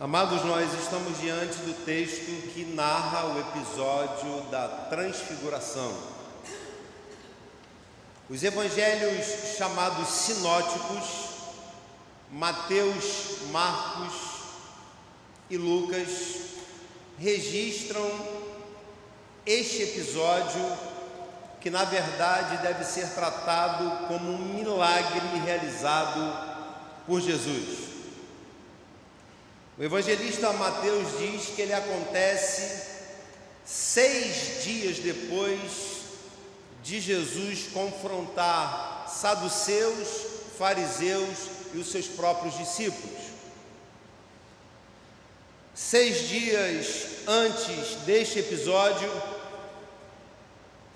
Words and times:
Amados, 0.00 0.44
nós 0.44 0.72
estamos 0.74 1.18
diante 1.18 1.56
do 1.56 1.84
texto 1.84 2.52
que 2.54 2.64
narra 2.66 3.34
o 3.34 3.40
episódio 3.40 4.42
da 4.42 4.68
transfiguração. 4.88 5.92
Os 8.30 8.40
evangelhos 8.44 9.56
chamados 9.56 10.06
sinóticos, 10.06 11.04
Mateus, 12.30 13.38
Marcos 13.50 14.14
e 15.50 15.56
Lucas, 15.56 16.08
registram 17.18 18.08
este 19.44 19.82
episódio 19.82 20.78
que, 21.60 21.70
na 21.70 21.82
verdade, 21.82 22.62
deve 22.62 22.84
ser 22.84 23.08
tratado 23.14 24.06
como 24.06 24.30
um 24.30 24.54
milagre 24.54 25.40
realizado 25.44 26.20
por 27.04 27.20
Jesus. 27.20 27.87
O 29.78 29.84
evangelista 29.84 30.52
Mateus 30.54 31.18
diz 31.20 31.54
que 31.54 31.62
ele 31.62 31.72
acontece 31.72 32.84
seis 33.64 34.64
dias 34.64 34.98
depois 34.98 35.98
de 36.82 37.00
Jesus 37.00 37.68
confrontar 37.72 39.06
saduceus, 39.08 40.08
fariseus 40.58 41.38
e 41.72 41.78
os 41.78 41.92
seus 41.92 42.08
próprios 42.08 42.58
discípulos. 42.58 43.18
Seis 45.72 46.28
dias 46.28 47.28
antes 47.28 47.94
deste 48.04 48.40
episódio, 48.40 49.08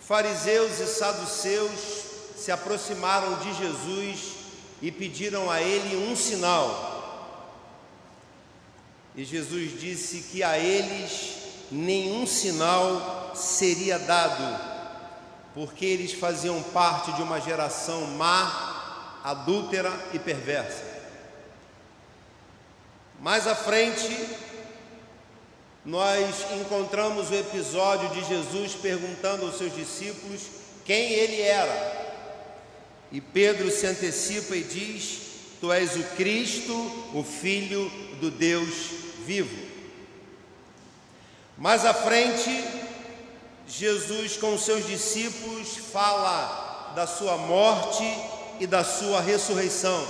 fariseus 0.00 0.80
e 0.80 0.86
saduceus 0.88 2.02
se 2.36 2.50
aproximaram 2.50 3.38
de 3.38 3.54
Jesus 3.54 4.32
e 4.80 4.90
pediram 4.90 5.48
a 5.48 5.62
ele 5.62 6.10
um 6.10 6.16
sinal. 6.16 6.91
E 9.14 9.24
Jesus 9.24 9.78
disse 9.78 10.28
que 10.30 10.42
a 10.42 10.58
eles 10.58 11.42
nenhum 11.70 12.26
sinal 12.26 13.32
seria 13.34 13.98
dado, 13.98 14.72
porque 15.54 15.84
eles 15.84 16.12
faziam 16.12 16.62
parte 16.62 17.12
de 17.12 17.22
uma 17.22 17.40
geração 17.40 18.06
má, 18.12 19.20
adúltera 19.22 19.92
e 20.14 20.18
perversa. 20.18 20.82
Mais 23.20 23.46
à 23.46 23.54
frente, 23.54 24.28
nós 25.84 26.46
encontramos 26.60 27.30
o 27.30 27.34
episódio 27.34 28.08
de 28.10 28.24
Jesus 28.28 28.74
perguntando 28.74 29.46
aos 29.46 29.58
seus 29.58 29.74
discípulos 29.74 30.40
quem 30.84 31.12
ele 31.12 31.40
era. 31.40 32.02
E 33.12 33.20
Pedro 33.20 33.70
se 33.70 33.86
antecipa 33.86 34.56
e 34.56 34.62
diz: 34.62 35.20
Tu 35.60 35.70
és 35.70 35.96
o 35.96 36.02
Cristo, 36.16 36.72
o 37.14 37.22
Filho 37.22 37.90
do 38.20 38.30
Deus 38.30 39.01
vivo. 39.26 39.56
Mais 41.56 41.84
à 41.84 41.94
frente, 41.94 42.64
Jesus 43.66 44.36
com 44.36 44.58
seus 44.58 44.86
discípulos 44.86 45.76
fala 45.92 46.92
da 46.94 47.06
sua 47.06 47.36
morte 47.36 48.04
e 48.58 48.66
da 48.66 48.84
sua 48.84 49.20
ressurreição. 49.20 50.06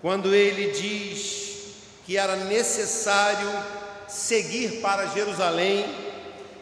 Quando 0.00 0.34
ele 0.34 0.72
diz 0.72 1.74
que 2.06 2.16
era 2.16 2.36
necessário 2.36 3.48
seguir 4.08 4.80
para 4.80 5.06
Jerusalém 5.06 5.84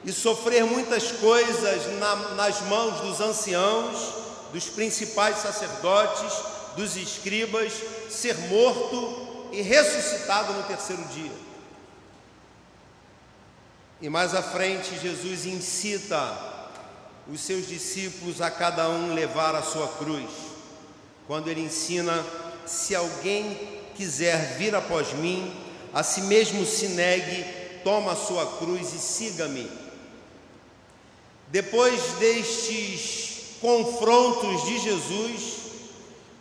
e 0.04 0.12
sofrer 0.12 0.64
muitas 0.64 1.12
coisas 1.12 1.98
na, 1.98 2.16
nas 2.34 2.60
mãos 2.62 3.00
dos 3.00 3.20
anciãos, 3.20 4.14
dos 4.52 4.66
principais 4.66 5.38
sacerdotes, 5.38 6.32
dos 6.76 6.96
escribas, 6.96 7.72
ser 8.08 8.36
morto 8.48 9.25
e 9.52 9.62
ressuscitado 9.62 10.52
no 10.52 10.62
terceiro 10.64 11.02
dia. 11.04 11.32
E 14.00 14.08
mais 14.08 14.34
à 14.34 14.42
frente, 14.42 14.98
Jesus 14.98 15.46
incita 15.46 16.38
os 17.32 17.40
seus 17.40 17.66
discípulos 17.66 18.40
a 18.40 18.50
cada 18.50 18.88
um 18.88 19.14
levar 19.14 19.54
a 19.54 19.62
sua 19.62 19.88
cruz, 19.88 20.30
quando 21.26 21.48
ele 21.48 21.62
ensina: 21.62 22.24
se 22.66 22.94
alguém 22.94 23.80
quiser 23.96 24.56
vir 24.58 24.74
após 24.74 25.12
mim, 25.14 25.54
a 25.94 26.02
si 26.02 26.22
mesmo 26.22 26.64
se 26.66 26.88
negue, 26.88 27.44
toma 27.82 28.12
a 28.12 28.16
sua 28.16 28.58
cruz 28.58 28.92
e 28.92 28.98
siga-me. 28.98 29.70
Depois 31.48 32.00
destes 32.18 33.56
confrontos 33.60 34.64
de 34.66 34.78
Jesus 34.78 35.56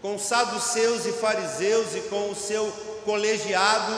com 0.02 0.20
saduceus 0.20 1.06
e 1.06 1.12
fariseus 1.14 1.96
e 1.96 2.02
com 2.02 2.30
o 2.30 2.36
seu 2.36 2.72
colegiado, 3.06 3.94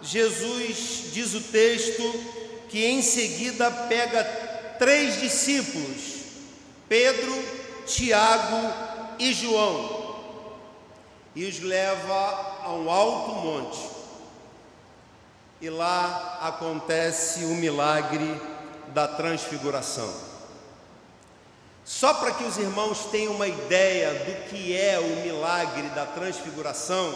Jesus 0.00 1.10
diz 1.12 1.34
o 1.34 1.40
texto 1.40 2.02
que 2.68 2.86
em 2.86 3.02
seguida 3.02 3.70
pega 3.70 4.24
três 4.78 5.20
discípulos, 5.20 6.20
Pedro, 6.88 7.34
Tiago 7.84 8.72
e 9.18 9.34
João, 9.34 10.16
e 11.34 11.44
os 11.44 11.60
leva 11.60 12.60
a 12.62 12.72
um 12.72 12.88
alto 12.88 13.32
monte. 13.32 13.78
E 15.60 15.68
lá 15.68 16.38
acontece 16.40 17.44
o 17.44 17.54
milagre 17.54 18.40
da 18.88 19.06
transfiguração. 19.06 20.10
Só 21.84 22.14
para 22.14 22.32
que 22.32 22.44
os 22.44 22.56
irmãos 22.56 23.06
tenham 23.06 23.34
uma 23.34 23.48
ideia 23.48 24.14
do 24.14 24.48
que 24.48 24.76
é 24.76 24.98
o 24.98 25.22
milagre 25.22 25.88
da 25.90 26.06
transfiguração, 26.06 27.12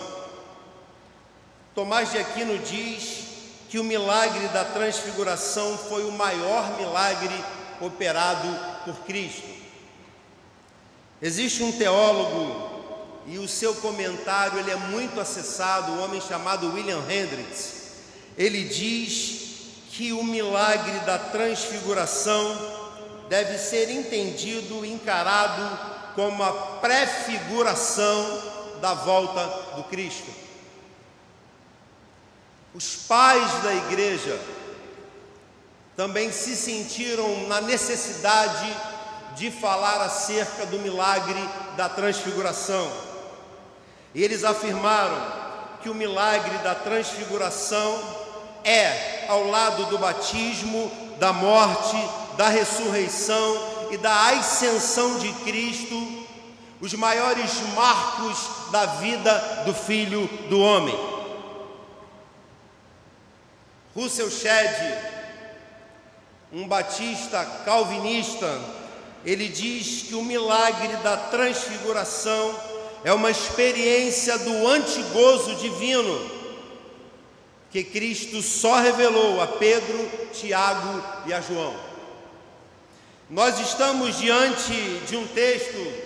Tomás 1.75 2.13
de 2.13 2.19
Aquino 2.19 2.57
diz 2.59 3.25
que 3.69 3.81
o 3.81 3.85
milagre 3.85 4.47
da 4.49 4.65
transfiguração 4.65 5.77
foi 5.77 6.05
o 6.05 6.13
maior 6.13 6.77
milagre 6.79 7.35
operado 7.81 8.47
por 8.85 8.95
Cristo. 9.05 9.49
Existe 11.21 11.65
um 11.65 11.73
teólogo 11.73 12.71
e 13.27 13.39
o 13.39 13.49
seu 13.49 13.75
comentário 13.75 14.61
ele 14.61 14.71
é 14.71 14.77
muito 14.77 15.21
acessado, 15.21 15.91
um 15.91 16.05
homem 16.05 16.21
chamado 16.21 16.73
William 16.73 17.03
Hendricks. 17.11 17.73
Ele 18.39 18.65
diz 18.65 19.41
que 19.91 20.13
o 20.13 20.23
milagre 20.23 21.01
da 21.01 21.19
transfiguração 21.19 22.57
deve 23.29 23.59
ser 23.59 23.91
entendido, 23.91 24.85
encarado 24.85 25.79
como 26.15 26.41
a 26.41 26.53
prefiguração 26.81 28.43
da 28.81 28.95
volta 28.95 29.45
do 29.75 29.83
Cristo. 29.85 30.44
Os 32.75 32.97
pais 32.97 33.63
da 33.63 33.73
igreja 33.73 34.37
também 35.97 36.33
se 36.33 36.57
sentiram 36.57 37.47
na 37.47 37.61
necessidade 37.61 38.77
de 39.37 39.49
falar 39.49 40.01
acerca 40.01 40.67
do 40.67 40.81
milagre 40.81 41.39
da 41.77 41.89
transfiguração. 41.89 42.91
Eles 44.13 44.43
afirmaram 44.43 45.45
que 45.83 45.89
o 45.89 45.95
milagre 45.95 46.59
da 46.59 46.75
transfiguração 46.75 48.03
é, 48.65 49.27
ao 49.29 49.47
lado 49.49 49.87
do 49.87 49.99
batismo, 49.99 50.91
da 51.21 51.33
morte, 51.33 51.97
da 52.37 52.49
ressurreição 52.49 53.89
e 53.93 53.97
da 53.97 54.31
ascensão 54.31 55.19
de 55.19 55.33
Cristo, 55.45 56.27
os 56.81 56.93
maiores 56.95 57.53
marcos 57.77 58.37
da 58.73 58.87
vida 58.87 59.63
do 59.65 59.73
Filho 59.73 60.27
do 60.49 60.59
Homem. 60.59 61.14
Russell 63.95 64.29
Shedd, 64.29 64.99
um 66.53 66.67
batista 66.67 67.45
calvinista, 67.65 68.61
ele 69.25 69.49
diz 69.49 70.03
que 70.03 70.15
o 70.15 70.23
milagre 70.23 70.97
da 70.97 71.17
transfiguração 71.17 72.55
é 73.05 73.13
uma 73.13 73.31
experiência 73.31 74.37
do 74.39 74.67
antigozo 74.67 75.55
divino 75.57 76.31
que 77.71 77.85
Cristo 77.85 78.43
só 78.43 78.81
revelou 78.81 79.41
a 79.41 79.47
Pedro, 79.47 80.11
Tiago 80.33 81.03
e 81.27 81.33
a 81.33 81.41
João. 81.41 81.75
Nós 83.31 83.59
estamos 83.59 84.19
diante 84.19 84.73
de 85.09 85.17
um 85.17 85.27
texto 85.29 86.05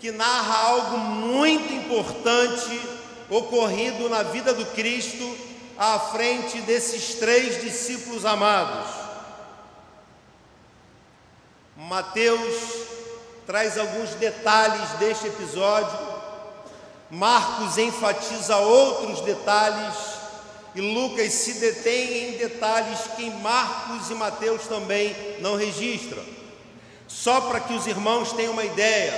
que 0.00 0.10
narra 0.10 0.68
algo 0.68 0.98
muito 0.98 1.72
importante 1.72 2.80
ocorrido 3.28 4.08
na 4.08 4.22
vida 4.22 4.52
do 4.52 4.66
Cristo 4.66 5.53
à 5.78 5.98
frente 5.98 6.60
desses 6.62 7.14
três 7.14 7.60
discípulos 7.60 8.24
amados. 8.24 8.86
Mateus 11.76 12.54
traz 13.46 13.76
alguns 13.78 14.10
detalhes 14.14 14.88
deste 14.98 15.26
episódio, 15.26 15.98
Marcos 17.10 17.78
enfatiza 17.78 18.56
outros 18.56 19.20
detalhes 19.20 19.94
e 20.74 20.80
Lucas 20.80 21.32
se 21.32 21.54
detém 21.54 22.28
em 22.28 22.38
detalhes 22.38 22.98
que 23.16 23.30
Marcos 23.30 24.10
e 24.10 24.14
Mateus 24.14 24.66
também 24.66 25.14
não 25.40 25.56
registram. 25.56 26.22
Só 27.06 27.42
para 27.42 27.60
que 27.60 27.74
os 27.74 27.86
irmãos 27.86 28.32
tenham 28.32 28.52
uma 28.52 28.64
ideia, 28.64 29.12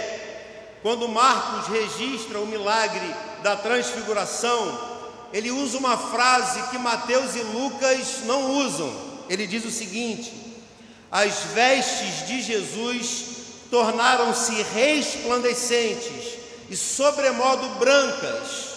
quando 0.82 1.08
Marcos 1.08 1.68
registra 1.68 2.38
o 2.40 2.46
milagre 2.46 3.14
da 3.42 3.56
transfiguração, 3.56 4.95
ele 5.32 5.50
usa 5.50 5.78
uma 5.78 5.96
frase 5.96 6.62
que 6.70 6.78
Mateus 6.78 7.34
e 7.34 7.40
Lucas 7.40 8.20
não 8.24 8.52
usam. 8.52 8.92
Ele 9.28 9.46
diz 9.46 9.64
o 9.64 9.70
seguinte: 9.70 10.32
As 11.10 11.40
vestes 11.52 12.26
de 12.26 12.42
Jesus 12.42 13.24
tornaram-se 13.70 14.62
resplandecentes 14.62 16.38
e 16.70 16.76
sobremodo 16.76 17.68
brancas, 17.78 18.76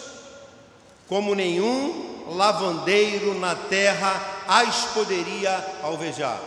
como 1.08 1.36
nenhum 1.36 2.26
lavandeiro 2.30 3.40
na 3.40 3.56
terra 3.56 4.44
as 4.48 4.86
poderia 4.94 5.66
alvejar. 5.84 6.40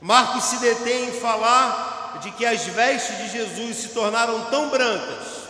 Marcos 0.00 0.44
se 0.44 0.56
detém 0.56 1.10
em 1.10 1.12
falar 1.12 2.20
de 2.22 2.30
que 2.32 2.44
as 2.44 2.64
vestes 2.64 3.16
de 3.18 3.28
Jesus 3.30 3.76
se 3.76 3.88
tornaram 3.90 4.46
tão 4.46 4.68
brancas 4.68 5.41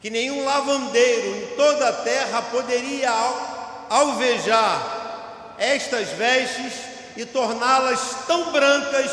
que 0.00 0.10
nenhum 0.10 0.44
lavandeiro 0.44 1.36
em 1.36 1.56
toda 1.56 1.88
a 1.88 1.92
terra 1.92 2.42
poderia 2.42 3.10
alvejar 3.90 5.56
estas 5.58 6.10
vestes 6.10 6.72
e 7.16 7.26
torná-las 7.26 8.26
tão 8.26 8.52
brancas 8.52 9.10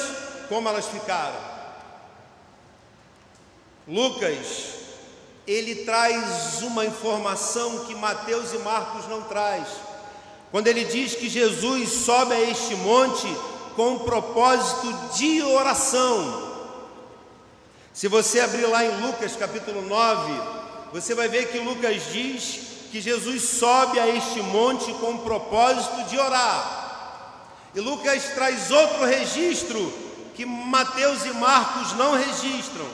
como 0.48 0.70
elas 0.70 0.86
ficaram. 0.86 1.56
Lucas, 3.88 4.76
ele 5.48 5.84
traz 5.84 6.62
uma 6.62 6.86
informação 6.86 7.86
que 7.86 7.96
Mateus 7.96 8.54
e 8.54 8.58
Marcos 8.60 9.08
não 9.08 9.24
traz. 9.24 9.68
Quando 10.52 10.68
ele 10.68 10.86
diz 10.86 11.16
que 11.16 11.30
Jesus 11.30 11.90
sobe 12.06 12.34
a 12.34 12.42
este 12.42 12.76
monte 12.76 13.28
com 13.76 13.94
um 13.94 14.00
propósito 14.00 14.94
de 15.16 15.44
oração. 15.44 16.56
Se 17.94 18.08
você 18.08 18.40
abrir 18.40 18.66
lá 18.66 18.84
em 18.84 19.02
Lucas 19.02 19.36
capítulo 19.36 19.82
9, 19.82 20.65
você 20.96 21.14
vai 21.14 21.28
ver 21.28 21.52
que 21.52 21.60
Lucas 21.60 22.04
diz 22.14 22.88
que 22.90 23.02
Jesus 23.02 23.44
sobe 23.44 24.00
a 24.00 24.08
este 24.08 24.42
monte 24.42 24.94
com 24.94 25.16
o 25.16 25.20
propósito 25.20 26.06
de 26.06 26.18
orar. 26.18 27.44
E 27.76 27.82
Lucas 27.82 28.30
traz 28.30 28.72
outro 28.72 29.04
registro 29.04 29.92
que 30.36 30.46
Mateus 30.46 31.26
e 31.26 31.34
Marcos 31.34 31.92
não 31.98 32.14
registram, 32.14 32.88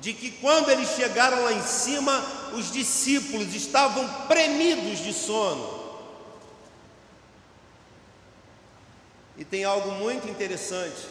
de 0.00 0.14
que 0.14 0.30
quando 0.30 0.70
eles 0.70 0.88
chegaram 0.96 1.44
lá 1.44 1.52
em 1.52 1.62
cima, 1.62 2.24
os 2.54 2.72
discípulos 2.72 3.54
estavam 3.54 4.08
premidos 4.26 5.00
de 5.00 5.12
sono. 5.12 5.84
E 9.36 9.44
tem 9.44 9.62
algo 9.62 9.90
muito 9.90 10.26
interessante 10.26 11.06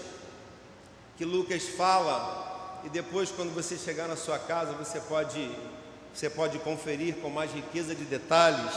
que 1.20 1.24
Lucas 1.24 1.68
fala, 1.78 2.82
e 2.84 2.90
depois, 2.90 3.30
quando 3.30 3.54
você 3.54 3.78
chegar 3.78 4.08
na 4.08 4.16
sua 4.16 4.40
casa, 4.40 4.74
você 4.74 5.00
pode 5.02 5.75
você 6.16 6.30
pode 6.30 6.60
conferir 6.60 7.16
com 7.16 7.30
mais 7.30 7.52
riqueza 7.52 7.94
de 7.94 8.06
detalhes, 8.06 8.74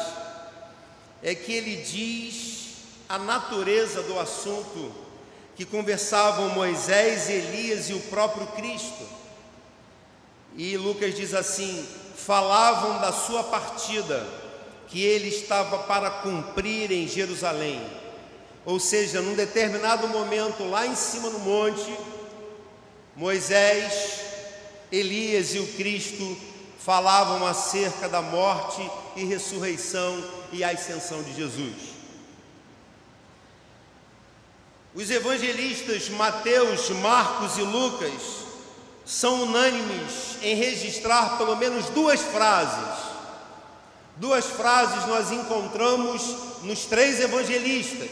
é 1.23 1.37
que 1.37 1.53
ele 1.53 1.77
diz 1.77 2.79
a 3.09 3.17
natureza 3.17 4.03
do 4.03 4.19
assunto 4.19 4.93
que 5.55 5.65
conversavam 5.65 6.49
Moisés, 6.49 7.31
Elias 7.31 7.91
e 7.91 7.95
o 7.95 8.01
próprio 8.01 8.45
Cristo. 8.49 9.07
E 10.57 10.77
Lucas 10.77 11.15
diz 11.15 11.33
assim: 11.33 11.87
falavam 12.17 13.01
da 13.01 13.13
sua 13.13 13.45
partida, 13.45 14.27
que 14.89 15.01
ele 15.01 15.29
estava 15.29 15.79
para 15.85 16.11
cumprir 16.11 16.91
em 16.91 17.07
Jerusalém. 17.07 17.81
Ou 18.67 18.81
seja, 18.81 19.23
num 19.23 19.35
determinado 19.35 20.09
momento, 20.09 20.69
lá 20.69 20.89
em 20.89 20.97
cima 20.97 21.31
no 21.31 21.39
monte, 21.39 21.97
Moisés, 23.15 24.23
Elias 24.91 25.55
e 25.55 25.61
o 25.61 25.67
Cristo 25.75 26.37
falavam 26.79 27.47
acerca 27.47 28.09
da 28.09 28.23
morte 28.23 28.89
e 29.17 29.25
ressurreição 29.25 30.25
e 30.53 30.63
ascensão 30.63 31.23
de 31.23 31.35
Jesus. 31.35 31.75
Os 34.95 35.11
evangelistas 35.11 36.09
Mateus, 36.09 36.89
Marcos 36.91 37.59
e 37.59 37.63
Lucas 37.63 38.49
são 39.05 39.43
unânimes 39.43 40.39
em 40.43 40.55
registrar 40.55 41.37
pelo 41.37 41.57
menos 41.57 41.87
duas 41.87 42.21
frases. 42.21 43.09
Duas 44.17 44.47
frases 44.47 45.07
nós 45.07 45.31
encontramos 45.31 46.23
nos 46.63 46.85
três 46.87 47.21
evangelistas. 47.21 48.11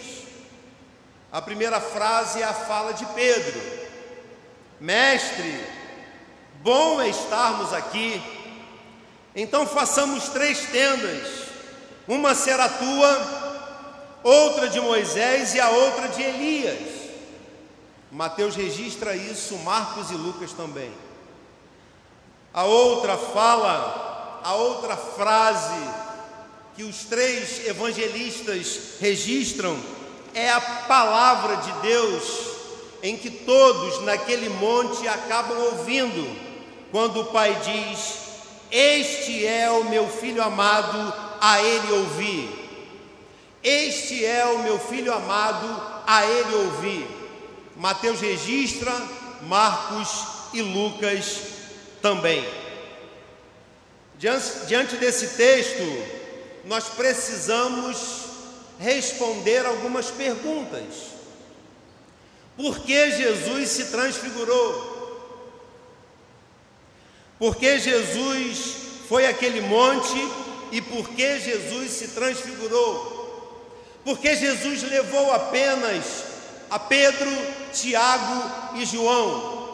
A 1.32 1.42
primeira 1.42 1.80
frase 1.80 2.40
é 2.40 2.44
a 2.44 2.54
fala 2.54 2.92
de 2.92 3.04
Pedro: 3.06 3.60
Mestre, 4.80 5.64
bom 6.62 7.00
é 7.00 7.08
estarmos 7.08 7.72
aqui 7.72 8.22
então 9.36 9.66
façamos 9.66 10.30
três 10.30 10.60
tendas: 10.70 11.28
uma 12.08 12.34
será 12.34 12.70
tua, 12.70 14.20
outra 14.24 14.68
de 14.68 14.80
Moisés 14.80 15.54
e 15.54 15.60
a 15.60 15.68
outra 15.68 16.08
de 16.08 16.22
Elias. 16.22 16.96
Mateus 18.10 18.56
registra 18.56 19.14
isso, 19.14 19.54
Marcos 19.58 20.10
e 20.10 20.14
Lucas 20.14 20.52
também. 20.52 20.90
A 22.54 22.64
outra 22.64 23.18
fala, 23.18 24.40
a 24.42 24.54
outra 24.54 24.96
frase 24.96 26.06
que 26.74 26.82
os 26.82 27.04
três 27.04 27.66
evangelistas 27.66 28.94
registram 29.00 29.78
é 30.32 30.50
a 30.50 30.60
palavra 30.60 31.56
de 31.56 31.72
Deus, 31.80 32.24
em 33.02 33.16
que 33.18 33.28
todos 33.30 34.02
naquele 34.02 34.48
monte 34.48 35.06
acabam 35.06 35.58
ouvindo, 35.58 36.26
quando 36.90 37.20
o 37.20 37.24
Pai 37.26 37.54
diz: 37.62 38.25
este 38.70 39.46
é 39.46 39.70
o 39.70 39.84
meu 39.84 40.08
filho 40.08 40.42
amado, 40.42 41.12
a 41.40 41.62
ele 41.62 41.92
ouvi. 41.92 42.66
Este 43.62 44.24
é 44.24 44.44
o 44.46 44.60
meu 44.60 44.78
filho 44.78 45.12
amado, 45.12 46.02
a 46.06 46.24
ele 46.24 46.54
ouvi. 46.54 47.06
Mateus 47.76 48.20
registra, 48.20 48.92
Marcos 49.42 50.08
e 50.52 50.62
Lucas 50.62 51.40
também. 52.00 52.46
Diante, 54.18 54.66
diante 54.66 54.96
desse 54.96 55.36
texto, 55.36 55.82
nós 56.64 56.88
precisamos 56.88 57.96
responder 58.78 59.64
algumas 59.66 60.10
perguntas. 60.10 61.16
Por 62.56 62.80
que 62.80 63.10
Jesus 63.10 63.69
se 63.69 63.84
transfigurou? 63.86 64.95
Porque 67.38 67.78
Jesus 67.78 68.76
foi 69.08 69.26
aquele 69.26 69.60
monte 69.60 70.16
e 70.72 70.80
porque 70.80 71.38
Jesus 71.38 71.90
se 71.90 72.08
transfigurou. 72.08 73.14
Porque 74.05 74.36
Jesus 74.36 74.82
levou 74.82 75.32
apenas 75.32 76.24
a 76.70 76.78
Pedro, 76.78 77.31
Tiago 77.72 78.76
e 78.76 78.86
João. 78.86 79.66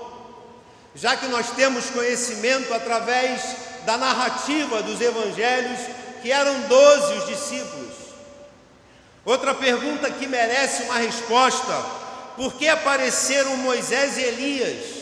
Já 0.94 1.16
que 1.16 1.26
nós 1.26 1.50
temos 1.50 1.86
conhecimento 1.86 2.72
através 2.74 3.42
da 3.84 3.96
narrativa 3.96 4.82
dos 4.82 5.00
evangelhos, 5.00 5.80
que 6.20 6.30
eram 6.30 6.60
doze 6.62 7.14
os 7.14 7.26
discípulos. 7.26 7.92
Outra 9.24 9.54
pergunta 9.54 10.10
que 10.10 10.26
merece 10.26 10.84
uma 10.84 10.96
resposta: 10.96 11.84
por 12.36 12.54
que 12.54 12.68
apareceram 12.68 13.56
Moisés 13.56 14.18
e 14.18 14.22
Elias? 14.22 15.01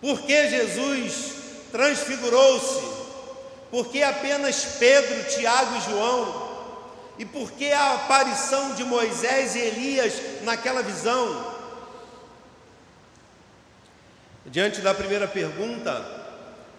Por 0.00 0.22
que 0.22 0.48
Jesus 0.48 1.32
transfigurou-se? 1.72 2.98
Por 3.70 3.88
que 3.88 4.02
apenas 4.02 4.64
Pedro, 4.78 5.24
Tiago 5.24 5.76
e 5.76 5.80
João? 5.90 6.48
E 7.18 7.24
por 7.24 7.50
que 7.52 7.72
a 7.72 7.94
aparição 7.94 8.74
de 8.74 8.84
Moisés 8.84 9.56
e 9.56 9.58
Elias 9.58 10.14
naquela 10.42 10.82
visão? 10.82 11.58
Diante 14.46 14.80
da 14.80 14.94
primeira 14.94 15.26
pergunta, 15.26 16.06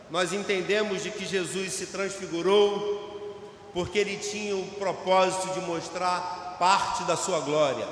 nós 0.10 0.34
entendemos 0.34 1.04
de 1.04 1.12
que 1.12 1.26
Jesus 1.26 1.74
se 1.74 1.88
transfigurou 1.88 3.08
porque 3.74 4.00
ele 4.00 4.18
tinha 4.18 4.56
o 4.56 4.66
propósito 4.66 5.54
de 5.54 5.60
mostrar 5.60 6.56
parte 6.58 7.04
da 7.04 7.16
sua 7.16 7.42
glória. 7.42 7.88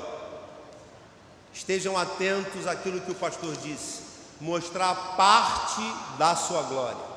Estejam 1.52 1.96
atentos 1.96 2.66
àquilo 2.66 3.00
que 3.00 3.12
o 3.12 3.14
pastor 3.14 3.54
disse 3.58 4.08
mostrar 4.40 4.94
parte 5.16 5.82
da 6.18 6.34
sua 6.36 6.62
glória. 6.62 7.08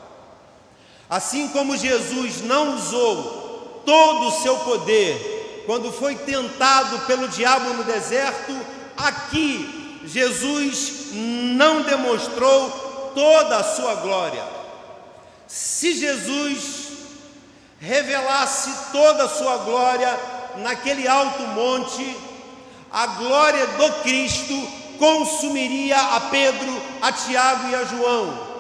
Assim 1.10 1.50
como 1.50 1.78
Jesus 1.78 2.42
não 2.42 2.76
usou 2.76 3.82
todo 3.86 4.28
o 4.28 4.42
seu 4.42 4.58
poder 4.60 5.64
quando 5.66 5.92
foi 5.92 6.16
tentado 6.16 7.00
pelo 7.06 7.28
diabo 7.28 7.74
no 7.74 7.84
deserto, 7.84 8.58
aqui 8.98 10.00
Jesus 10.06 11.10
não 11.14 11.82
demonstrou 11.84 13.12
toda 13.14 13.58
a 13.58 13.64
sua 13.64 13.96
glória. 13.96 14.44
Se 15.48 15.94
Jesus 15.94 16.92
revelasse 17.80 18.92
toda 18.92 19.26
a 19.26 19.30
sua 19.30 19.58
glória 19.58 20.20
naquele 20.58 21.08
alto 21.08 21.42
monte, 21.44 22.18
a 22.92 23.08
glória 23.08 23.68
do 23.68 23.92
Cristo 24.02 24.81
consumiria 25.02 26.00
a 26.00 26.20
Pedro, 26.30 26.80
a 27.02 27.12
Tiago 27.12 27.70
e 27.70 27.76
a 27.76 27.84
João. 27.86 28.52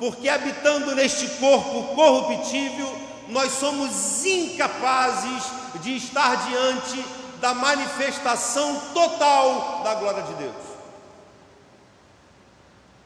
porque 0.00 0.28
habitando 0.28 0.96
neste 0.96 1.28
corpo 1.38 1.94
corruptível, 1.94 2.92
nós 3.28 3.52
somos 3.52 4.24
incapazes 4.24 5.44
de 5.80 5.96
estar 5.96 6.48
diante 6.48 7.04
da 7.40 7.54
manifestação 7.54 8.80
total 8.92 9.82
da 9.84 9.94
glória 9.94 10.24
de 10.24 10.34
Deus. 10.34 10.56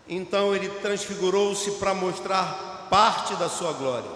Então 0.08 0.54
ele 0.54 0.70
transfigurou-se 0.80 1.72
para 1.72 1.92
mostrar 1.92 2.86
parte 2.88 3.34
da 3.34 3.50
sua 3.50 3.72
glória. 3.74 4.10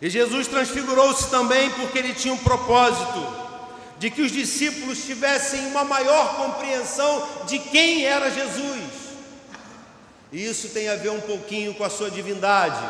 E 0.00 0.08
Jesus 0.08 0.46
transfigurou-se 0.46 1.28
também 1.28 1.68
porque 1.72 1.98
ele 1.98 2.14
tinha 2.14 2.32
um 2.32 2.38
propósito 2.38 3.41
de 4.02 4.10
que 4.10 4.20
os 4.20 4.32
discípulos 4.32 5.04
tivessem 5.04 5.64
uma 5.66 5.84
maior 5.84 6.34
compreensão 6.34 7.44
de 7.46 7.60
quem 7.60 8.04
era 8.04 8.32
Jesus. 8.32 8.82
E 10.32 10.44
isso 10.44 10.70
tem 10.70 10.88
a 10.88 10.96
ver 10.96 11.10
um 11.10 11.20
pouquinho 11.20 11.72
com 11.72 11.84
a 11.84 11.88
sua 11.88 12.10
divindade. 12.10 12.82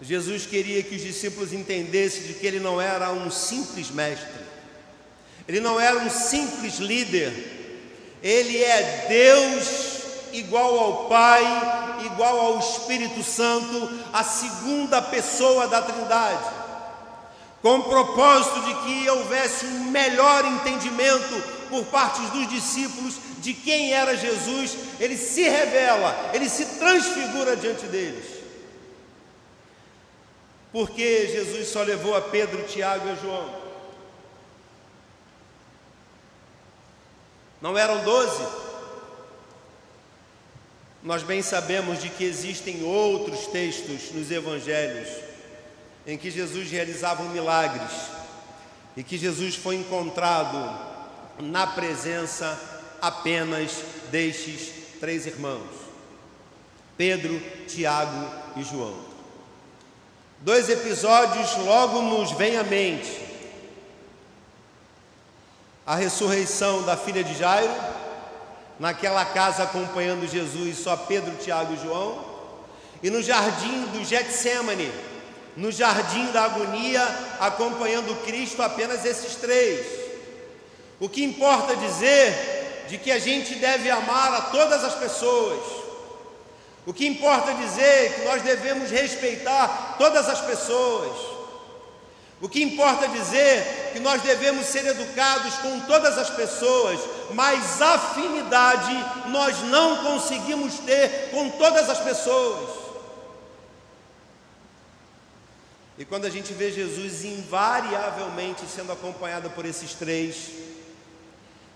Jesus 0.00 0.46
queria 0.46 0.82
que 0.82 0.96
os 0.96 1.02
discípulos 1.02 1.52
entendessem 1.52 2.24
de 2.24 2.34
que 2.34 2.44
ele 2.44 2.58
não 2.58 2.80
era 2.80 3.12
um 3.12 3.30
simples 3.30 3.88
mestre, 3.88 4.26
ele 5.46 5.60
não 5.60 5.78
era 5.78 5.96
um 5.96 6.10
simples 6.10 6.78
líder, 6.78 7.32
ele 8.20 8.60
é 8.64 9.06
Deus 9.08 10.02
igual 10.32 10.76
ao 10.76 11.08
Pai, 11.08 11.44
igual 12.06 12.40
ao 12.40 12.58
Espírito 12.58 13.22
Santo, 13.22 13.92
a 14.12 14.24
segunda 14.24 15.00
pessoa 15.00 15.68
da 15.68 15.80
Trindade, 15.80 16.61
com 17.62 17.78
o 17.78 17.84
propósito 17.84 18.60
de 18.62 18.74
que 18.74 19.08
houvesse 19.08 19.64
um 19.66 19.84
melhor 19.84 20.44
entendimento 20.44 21.40
por 21.70 21.84
parte 21.86 22.20
dos 22.32 22.48
discípulos 22.48 23.14
de 23.38 23.54
quem 23.54 23.92
era 23.92 24.16
Jesus, 24.16 24.76
ele 24.98 25.16
se 25.16 25.42
revela, 25.42 26.30
ele 26.34 26.48
se 26.48 26.66
transfigura 26.78 27.56
diante 27.56 27.86
deles. 27.86 28.42
Porque 30.72 31.28
Jesus 31.28 31.68
só 31.68 31.82
levou 31.82 32.16
a 32.16 32.20
Pedro, 32.20 32.64
Tiago 32.64 33.08
e 33.08 33.16
João. 33.22 33.62
Não 37.60 37.78
eram 37.78 38.02
doze? 38.02 38.44
Nós 41.02 41.22
bem 41.22 41.42
sabemos 41.42 42.00
de 42.00 42.08
que 42.08 42.24
existem 42.24 42.82
outros 42.82 43.46
textos 43.46 44.10
nos 44.12 44.30
evangelhos 44.30 45.31
em 46.06 46.16
que 46.16 46.30
Jesus 46.30 46.70
realizava 46.70 47.22
milagres 47.24 47.90
e 48.96 49.02
que 49.02 49.16
Jesus 49.16 49.54
foi 49.54 49.76
encontrado 49.76 50.92
na 51.38 51.66
presença 51.66 52.58
apenas 53.00 53.82
destes 54.10 54.72
três 55.00 55.26
irmãos: 55.26 55.68
Pedro, 56.96 57.40
Tiago 57.66 58.28
e 58.56 58.62
João. 58.62 59.12
Dois 60.40 60.68
episódios 60.68 61.56
logo 61.58 62.02
nos 62.02 62.32
vêm 62.32 62.56
à 62.56 62.64
mente 62.64 63.22
a 65.86 65.96
ressurreição 65.96 66.82
da 66.82 66.96
filha 66.96 67.24
de 67.24 67.34
Jairo, 67.36 67.72
naquela 68.78 69.24
casa 69.24 69.64
acompanhando 69.64 70.28
Jesus, 70.28 70.78
só 70.78 70.96
Pedro, 70.96 71.36
Tiago 71.36 71.74
e 71.74 71.82
João, 71.82 72.24
e 73.02 73.10
no 73.10 73.22
jardim 73.22 73.86
do 73.86 74.04
Getsemane, 74.04 74.90
no 75.56 75.70
jardim 75.70 76.26
da 76.32 76.44
agonia, 76.44 77.02
acompanhando 77.40 78.24
Cristo, 78.24 78.62
apenas 78.62 79.04
esses 79.04 79.34
três. 79.36 79.86
O 80.98 81.08
que 81.08 81.24
importa 81.24 81.76
dizer 81.76 82.86
de 82.88 82.98
que 82.98 83.10
a 83.10 83.18
gente 83.18 83.54
deve 83.54 83.90
amar 83.90 84.34
a 84.34 84.40
todas 84.42 84.84
as 84.84 84.94
pessoas. 84.94 85.60
O 86.84 86.92
que 86.92 87.06
importa 87.06 87.54
dizer 87.54 88.14
que 88.14 88.24
nós 88.24 88.42
devemos 88.42 88.90
respeitar 88.90 89.96
todas 89.98 90.28
as 90.28 90.40
pessoas. 90.40 91.12
O 92.40 92.48
que 92.48 92.60
importa 92.60 93.06
dizer 93.06 93.90
que 93.92 94.00
nós 94.00 94.20
devemos 94.20 94.66
ser 94.66 94.84
educados 94.86 95.54
com 95.58 95.78
todas 95.80 96.18
as 96.18 96.28
pessoas, 96.28 96.98
mas 97.30 97.80
afinidade 97.80 98.92
nós 99.28 99.60
não 99.62 100.04
conseguimos 100.04 100.74
ter 100.80 101.30
com 101.30 101.50
todas 101.50 101.88
as 101.88 102.00
pessoas. 102.00 102.81
E 105.98 106.04
quando 106.04 106.24
a 106.24 106.30
gente 106.30 106.52
vê 106.52 106.72
Jesus 106.72 107.24
invariavelmente 107.24 108.62
sendo 108.66 108.92
acompanhado 108.92 109.50
por 109.50 109.66
esses 109.66 109.94
três, 109.94 110.50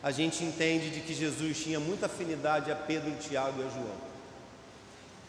a 0.03 0.11
gente 0.11 0.43
entende 0.43 0.91
de 0.91 1.01
que 1.01 1.13
Jesus 1.13 1.59
tinha 1.59 1.79
muita 1.79 2.07
afinidade 2.07 2.71
a 2.71 2.77
Pedro, 2.77 3.13
Tiago 3.17 3.61
e 3.61 3.67
a 3.67 3.71
João. 3.71 4.07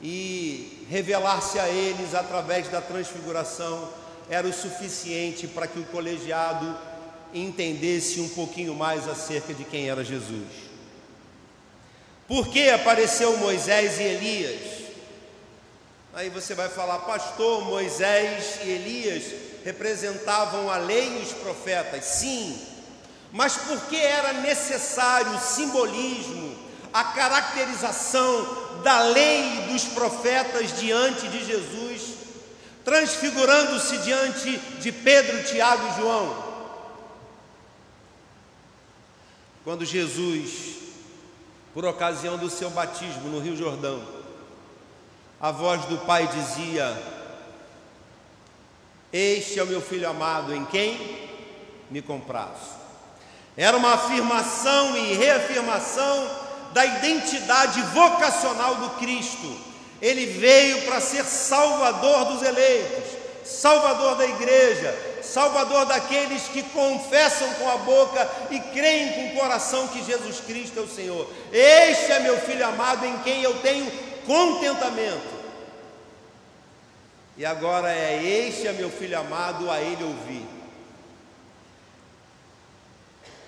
E 0.01 0.85
revelar-se 0.89 1.59
a 1.59 1.67
eles 1.67 2.13
através 2.13 2.69
da 2.69 2.79
transfiguração 2.79 3.91
era 4.29 4.47
o 4.47 4.53
suficiente 4.53 5.47
para 5.47 5.67
que 5.67 5.79
o 5.79 5.85
colegiado 5.85 6.77
entendesse 7.33 8.21
um 8.21 8.29
pouquinho 8.29 8.75
mais 8.75 9.07
acerca 9.07 9.53
de 9.53 9.63
quem 9.63 9.89
era 9.89 10.03
Jesus. 10.03 10.47
Por 12.27 12.47
que 12.49 12.69
apareceu 12.69 13.37
Moisés 13.37 13.99
e 13.99 14.03
Elias? 14.03 14.76
Aí 16.17 16.31
você 16.31 16.55
vai 16.55 16.67
falar, 16.67 16.97
pastor, 17.01 17.63
Moisés 17.63 18.57
e 18.63 18.69
Elias 18.71 19.23
representavam 19.63 20.67
a 20.67 20.77
lei 20.77 21.19
e 21.19 21.21
os 21.21 21.31
profetas. 21.31 22.05
Sim, 22.05 22.59
mas 23.31 23.55
por 23.55 23.79
que 23.81 23.97
era 23.97 24.33
necessário 24.33 25.31
o 25.35 25.39
simbolismo, 25.39 26.57
a 26.91 27.03
caracterização 27.03 28.81
da 28.83 28.99
lei 29.01 29.59
e 29.59 29.61
dos 29.71 29.83
profetas 29.83 30.75
diante 30.79 31.27
de 31.27 31.45
Jesus? 31.45 32.17
transfigurando-se 32.83 33.97
diante 33.97 34.57
de 34.79 34.93
Pedro, 34.93 35.43
Tiago 35.43 35.89
e 35.89 36.01
João. 36.01 36.43
Quando 39.61 39.83
Jesus, 39.83 40.77
por 41.73 41.83
ocasião 41.83 42.37
do 42.37 42.49
seu 42.49 42.69
batismo 42.69 43.27
no 43.27 43.39
Rio 43.41 43.57
Jordão, 43.57 44.16
a 45.39 45.51
voz 45.51 45.85
do 45.85 45.97
Pai 45.99 46.27
dizia: 46.27 46.97
Este 49.11 49.59
é 49.59 49.63
o 49.63 49.67
meu 49.67 49.81
filho 49.81 50.09
amado, 50.09 50.53
em 50.53 50.65
quem 50.65 51.29
me 51.89 52.01
comprazo. 52.01 52.77
Era 53.55 53.75
uma 53.77 53.93
afirmação 53.93 54.95
e 54.95 55.13
reafirmação 55.13 56.47
da 56.73 56.85
identidade 56.85 57.81
vocacional 57.81 58.75
do 58.75 58.89
Cristo 58.99 59.67
ele 60.01 60.25
veio 60.25 60.83
para 60.83 61.01
ser 61.01 61.23
salvador 61.23 62.25
dos 62.25 62.43
eleitos, 62.43 63.17
salvador 63.43 64.15
da 64.15 64.25
igreja, 64.25 64.95
salvador 65.23 65.85
daqueles 65.85 66.43
que 66.43 66.61
confessam 66.63 67.49
com 67.55 67.69
a 67.69 67.77
boca 67.77 68.29
e 68.51 68.59
creem 68.59 69.13
com 69.13 69.27
o 69.27 69.39
coração 69.39 69.87
que 69.87 70.03
Jesus 70.03 70.39
Cristo 70.41 70.79
é 70.79 70.81
o 70.83 70.87
Senhor. 70.87 71.27
Este 71.51 72.11
é 72.11 72.19
meu 72.19 72.39
filho 72.39 72.65
amado 72.67 73.05
em 73.05 73.17
quem 73.19 73.41
eu 73.41 73.55
tenho 73.59 73.91
contentamento. 74.27 75.37
E 77.35 77.45
agora 77.45 77.91
é 77.91 78.23
este 78.23 78.67
é 78.67 78.73
meu 78.73 78.91
filho 78.91 79.17
amado, 79.17 79.71
a 79.71 79.81
ele 79.81 80.03
ouvir. 80.03 80.45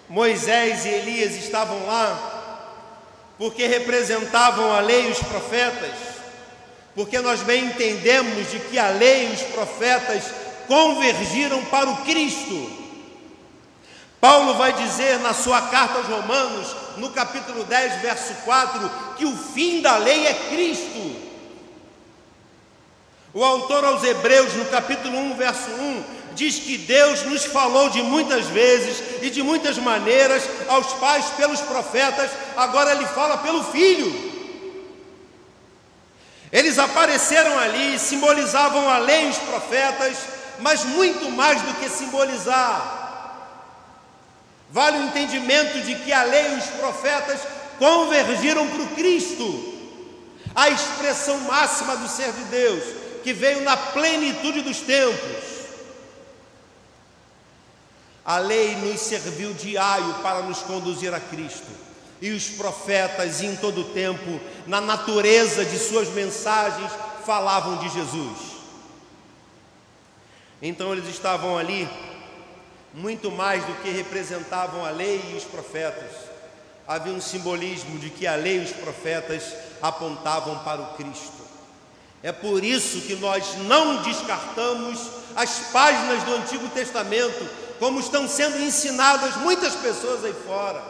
Moisés 0.10 0.86
e 0.86 0.90
Elias 0.90 1.36
estavam 1.36 1.86
lá 1.86 2.38
porque 3.38 3.68
representavam 3.68 4.72
a 4.72 4.80
lei 4.80 5.08
e 5.08 5.12
os 5.12 5.20
profetas 5.20 6.10
porque 7.00 7.20
nós 7.20 7.42
bem 7.44 7.66
entendemos 7.66 8.52
de 8.52 8.60
que 8.60 8.78
a 8.78 8.90
lei 8.90 9.30
e 9.30 9.34
os 9.34 9.42
profetas 9.44 10.24
convergiram 10.68 11.64
para 11.66 11.90
o 11.90 12.04
Cristo. 12.04 12.78
Paulo 14.20 14.56
vai 14.56 14.74
dizer 14.74 15.18
na 15.20 15.34
sua 15.34 15.62
carta 15.62 16.00
aos 16.00 16.08
Romanos, 16.08 16.76
no 17.00 17.10
capítulo 17.12 17.64
10, 17.64 18.02
verso 18.02 18.34
4, 18.46 18.92
que 19.18 19.26
o 19.26 19.36
fim 19.36 19.82
da 19.82 19.98
lei 19.98 20.28
é 20.28 20.34
Cristo. 20.34 21.16
O 23.34 23.44
autor 23.44 23.86
aos 23.86 24.04
Hebreus, 24.04 24.54
no 24.56 24.66
capítulo 24.66 25.18
1, 25.18 25.36
verso 25.36 25.70
1, 25.70 26.04
diz 26.34 26.60
que 26.60 26.78
Deus 26.78 27.24
nos 27.24 27.46
falou 27.46 27.90
de 27.90 28.02
muitas 28.02 28.46
vezes 28.46 29.22
e 29.22 29.30
de 29.30 29.44
muitas 29.44 29.78
maneiras 29.78 30.44
aos 30.68 30.94
pais 30.94 31.26
pelos 31.38 31.62
profetas, 31.62 32.32
agora 32.56 32.92
ele 32.92 33.06
fala 33.08 33.38
pelo 33.38 33.64
Filho. 33.64 34.30
Eles 36.52 36.80
apareceram 36.80 37.58
ali, 37.60 38.00
simbolizavam 38.00 38.90
a 38.90 38.98
lei 38.98 39.30
os 39.30 39.38
profetas, 39.38 40.18
mas 40.60 40.84
muito 40.84 41.30
mais 41.32 41.62
do 41.62 41.74
que 41.76 41.90
simbolizar. 41.90 42.99
Vale 44.72 45.00
o 45.00 45.04
entendimento 45.04 45.82
de 45.82 45.96
que 45.96 46.14
a 46.14 46.24
lei 46.24 46.54
e 46.54 46.58
os 46.58 46.66
profetas 46.66 47.40
convergiram 47.80 48.68
para 48.68 48.84
o 48.84 48.96
Cristo, 48.96 49.78
a 50.54 50.70
expressão 50.70 51.40
máxima 51.42 51.96
do 51.98 52.08
ser 52.08 52.32
de 52.32 52.44
Deus, 52.46 52.84
que 53.24 53.34
veio 53.34 53.62
na 53.62 53.76
plenitude 53.76 54.62
dos 54.62 54.80
tempos. 54.82 55.60
A 58.24 58.38
lei 58.38 58.76
nos 58.76 59.00
serviu 59.00 59.54
de 59.54 59.78
aio 59.78 60.14
para 60.22 60.44
nos 60.44 60.60
conduzir 60.60 61.14
a 61.14 61.20
Cristo. 61.20 61.90
E 62.22 62.32
os 62.32 62.50
profetas, 62.50 63.42
em 63.42 63.56
todo 63.56 63.82
o 63.82 63.94
tempo, 63.94 64.40
na 64.68 64.80
natureza 64.80 65.66
de 65.66 65.80
suas 65.80 66.10
mensagens, 66.10 66.92
falavam 67.26 67.78
de 67.78 67.90
Jesus. 67.90 68.38
Então 70.62 70.92
eles 70.92 71.08
estavam 71.08 71.58
ali 71.58 71.88
muito 72.94 73.32
mais 73.32 73.64
do 73.66 73.74
que 73.82 73.90
representavam 73.90 74.86
a 74.86 74.90
lei 74.90 75.22
e 75.32 75.38
os 75.38 75.44
profetas. 75.44 76.12
Havia 76.88 77.14
um 77.14 77.22
simbolismo 77.22 78.00
de 78.00 78.10
que 78.10 78.26
a 78.26 78.36
lei 78.36 78.60
e 78.60 78.64
os 78.64 78.72
profetas 78.72 79.54
apontavam 79.82 80.60
para 80.60 80.82
o 80.82 80.94
Cristo. 80.96 81.40
É 82.22 82.32
por 82.32 82.64
isso 82.64 83.02
que 83.02 83.16
nós 83.16 83.56
não 83.66 84.02
descartamos 84.02 85.00
as 85.36 85.60
páginas 85.72 86.24
do 86.24 86.36
Antigo 86.36 86.68
Testamento, 86.70 87.48
como 87.80 88.00
estão 88.00 88.28
sendo 88.28 88.60
ensinadas 88.60 89.38
muitas 89.38 89.76
pessoas 89.76 90.26
aí 90.26 90.34
fora. 90.46 90.82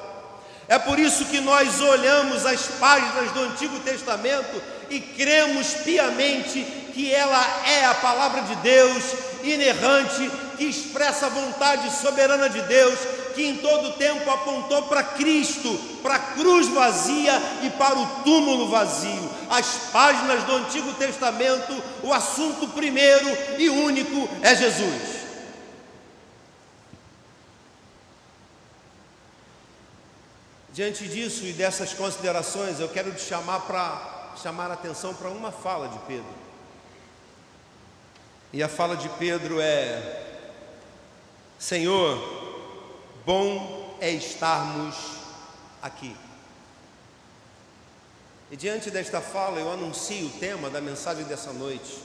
É 0.68 0.80
por 0.80 0.98
isso 1.00 1.26
que 1.26 1.40
nós 1.40 1.82
olhamos 1.82 2.46
as 2.46 2.68
páginas 2.80 3.32
do 3.32 3.42
Antigo 3.42 3.80
Testamento 3.80 4.62
e 4.90 5.00
cremos 5.00 5.74
piamente 5.84 6.64
que 6.94 7.14
ela 7.14 7.44
é 7.68 7.86
a 7.86 7.96
palavra 7.96 8.42
de 8.42 8.56
Deus, 8.58 9.04
inerrante, 9.44 10.30
que 10.58 10.66
expressa 10.66 11.28
a 11.28 11.30
vontade 11.30 11.90
soberana 11.96 12.50
de 12.50 12.62
Deus, 12.64 13.00
que 13.36 13.46
em 13.46 13.58
todo 13.58 13.98
tempo 13.98 14.30
apontou 14.30 14.84
para 14.84 15.04
Cristo, 15.04 15.74
para 16.02 16.16
a 16.16 16.20
cruz 16.20 16.68
vazia 16.68 17.34
e 17.64 17.70
para 17.72 17.98
o 17.98 18.06
túmulo 18.24 18.68
vazio. 18.70 19.30
As 19.50 19.90
páginas 19.92 20.44
do 20.44 20.56
Antigo 20.56 20.94
Testamento, 20.94 21.82
o 22.04 22.14
assunto 22.14 22.68
primeiro 22.70 23.28
e 23.58 23.70
único 23.70 24.30
é 24.42 24.56
Jesus. 24.56 25.20
Diante 30.72 31.08
disso 31.08 31.46
e 31.46 31.52
dessas 31.52 31.94
considerações, 31.94 32.80
eu 32.80 32.88
quero 32.90 33.12
te 33.12 33.22
chamar 33.22 33.62
para 33.62 34.34
chamar 34.42 34.72
a 34.72 34.76
atenção 34.76 35.14
para 35.14 35.30
uma 35.30 35.52
fala 35.52 35.88
de 35.90 36.00
Pedro. 36.00 36.49
E 38.52 38.64
a 38.64 38.68
fala 38.68 38.98
de 38.98 39.08
Pedro 39.10 39.60
é: 39.62 40.24
Senhor, 41.60 42.18
bom 43.24 43.96
é 44.02 44.10
estarmos 44.10 44.96
aqui. 45.82 46.16
E 48.52 48.58
diante 48.58 48.90
desta 48.90 49.22
fala, 49.22 49.60
eu 49.60 49.72
anuncio 49.72 50.26
o 50.26 50.40
tema 50.40 50.70
da 50.70 50.82
mensagem 50.82 51.26
dessa 51.26 51.54
noite: 51.54 52.00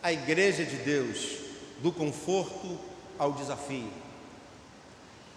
a 0.00 0.12
Igreja 0.12 0.64
de 0.64 0.76
Deus, 0.76 1.38
do 1.78 1.90
conforto 1.90 2.78
ao 3.18 3.32
desafio. 3.32 3.90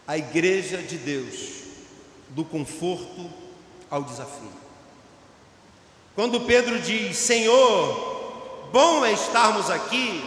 A 0.07 0.15
Igreja 0.15 0.77
de 0.77 0.97
Deus, 0.97 1.63
do 2.29 2.45
conforto 2.45 3.31
ao 3.89 4.03
desafio. 4.03 4.51
Quando 6.13 6.41
Pedro 6.41 6.79
diz: 6.79 7.17
Senhor, 7.17 8.08
bom 8.71 9.05
é 9.05 9.11
estarmos 9.11 9.69
aqui, 9.69 10.23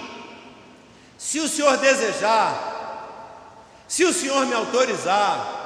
se 1.19 1.39
o 1.41 1.49
Senhor 1.49 1.77
desejar, 1.79 2.71
se 3.87 4.05
o 4.05 4.13
Senhor 4.13 4.47
me 4.47 4.55
autorizar, 4.55 5.63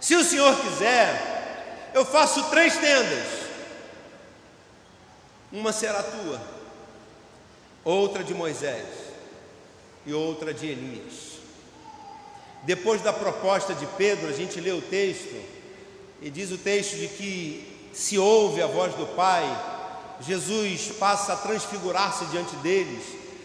se 0.00 0.14
o 0.14 0.24
Senhor 0.24 0.54
quiser, 0.60 1.90
eu 1.94 2.04
faço 2.04 2.50
três 2.50 2.76
tendas. 2.76 3.38
Uma 5.50 5.72
será 5.72 6.02
tua, 6.02 6.40
outra 7.84 8.22
de 8.22 8.34
Moisés 8.34 8.86
e 10.04 10.12
outra 10.12 10.52
de 10.52 10.66
Elias. 10.66 11.38
Depois 12.64 13.00
da 13.00 13.12
proposta 13.12 13.74
de 13.74 13.86
Pedro, 13.86 14.28
a 14.28 14.32
gente 14.32 14.60
lê 14.60 14.72
o 14.72 14.82
texto 14.82 15.42
e 16.20 16.28
diz 16.28 16.50
o 16.50 16.58
texto 16.58 16.96
de 16.96 17.08
que 17.08 17.90
se 17.94 18.18
ouve 18.18 18.60
a 18.60 18.66
voz 18.66 18.94
do 18.94 19.06
Pai, 19.06 19.44
Jesus 20.20 20.92
passa 20.98 21.32
a 21.34 21.36
transfigurar-se 21.36 22.24
diante 22.26 22.54
deles, 22.56 23.04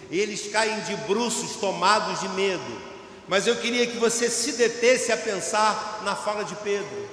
e 0.09 0.19
eles 0.19 0.51
caem 0.51 0.79
de 0.81 0.95
bruços 0.97 1.57
tomados 1.57 2.19
de 2.19 2.29
medo 2.29 2.93
mas 3.27 3.47
eu 3.47 3.55
queria 3.55 3.87
que 3.87 3.97
você 3.97 4.29
se 4.29 4.53
detesse 4.53 5.11
a 5.11 5.17
pensar 5.17 6.01
na 6.03 6.15
fala 6.15 6.43
de 6.43 6.55
Pedro. 6.55 7.09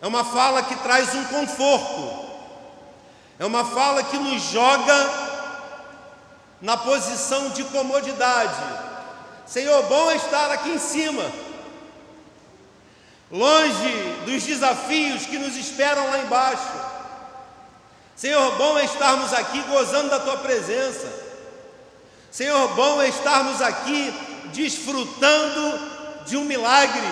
É 0.00 0.06
uma 0.06 0.24
fala 0.24 0.62
que 0.62 0.74
traz 0.76 1.14
um 1.14 1.24
conforto, 1.24 2.30
é 3.38 3.46
uma 3.46 3.64
fala 3.64 4.02
que 4.02 4.18
nos 4.18 4.42
joga 4.42 5.10
na 6.60 6.76
posição 6.76 7.50
de 7.50 7.64
comodidade. 7.64 8.62
Senhor, 9.46 9.82
bom 9.84 10.10
é 10.10 10.16
estar 10.16 10.50
aqui 10.50 10.70
em 10.70 10.78
cima, 10.78 11.30
longe 13.30 14.14
dos 14.26 14.42
desafios 14.42 15.26
que 15.26 15.38
nos 15.38 15.56
esperam 15.56 16.06
lá 16.10 16.18
embaixo. 16.18 16.93
Senhor, 18.16 18.56
bom 18.56 18.78
é 18.78 18.84
estarmos 18.84 19.32
aqui 19.32 19.60
gozando 19.62 20.10
da 20.10 20.20
tua 20.20 20.36
presença. 20.38 21.12
Senhor, 22.30 22.68
bom 22.74 23.02
é 23.02 23.08
estarmos 23.08 23.60
aqui 23.60 24.12
desfrutando 24.52 26.24
de 26.26 26.36
um 26.36 26.44
milagre. 26.44 27.06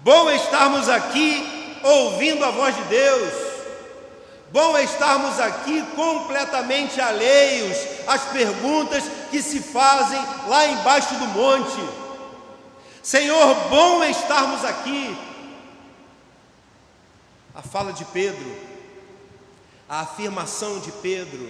Bom 0.00 0.30
é 0.30 0.36
estarmos 0.36 0.88
aqui 0.88 1.78
ouvindo 1.82 2.44
a 2.44 2.50
voz 2.50 2.74
de 2.74 2.82
Deus. 2.82 3.32
Bom 4.52 4.76
é 4.76 4.84
estarmos 4.84 5.40
aqui 5.40 5.82
completamente 5.96 7.00
alheios 7.00 7.76
às 8.06 8.22
perguntas 8.26 9.02
que 9.30 9.42
se 9.42 9.58
fazem 9.60 10.24
lá 10.46 10.66
embaixo 10.66 11.12
do 11.16 11.26
monte. 11.26 12.04
Senhor, 13.02 13.54
bom 13.68 14.02
é 14.04 14.10
estarmos 14.10 14.64
aqui. 14.64 15.16
A 17.54 17.62
fala 17.62 17.92
de 17.92 18.04
Pedro, 18.06 18.56
a 19.88 20.00
afirmação 20.00 20.78
de 20.80 20.90
Pedro, 20.92 21.48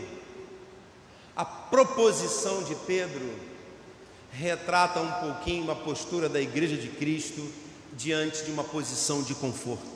a 1.36 1.44
proposição 1.44 2.62
de 2.62 2.74
Pedro 2.74 3.34
retrata 4.32 5.00
um 5.00 5.12
pouquinho 5.12 5.70
a 5.70 5.76
postura 5.76 6.28
da 6.28 6.40
Igreja 6.40 6.76
de 6.76 6.88
Cristo 6.88 7.48
diante 7.92 8.44
de 8.44 8.50
uma 8.50 8.64
posição 8.64 9.22
de 9.22 9.34
conforto. 9.34 9.94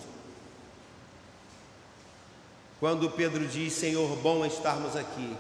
Quando 2.78 3.10
Pedro 3.10 3.44
diz, 3.46 3.72
Senhor, 3.72 4.16
bom 4.18 4.46
estarmos 4.46 4.94
aqui, 4.94 5.36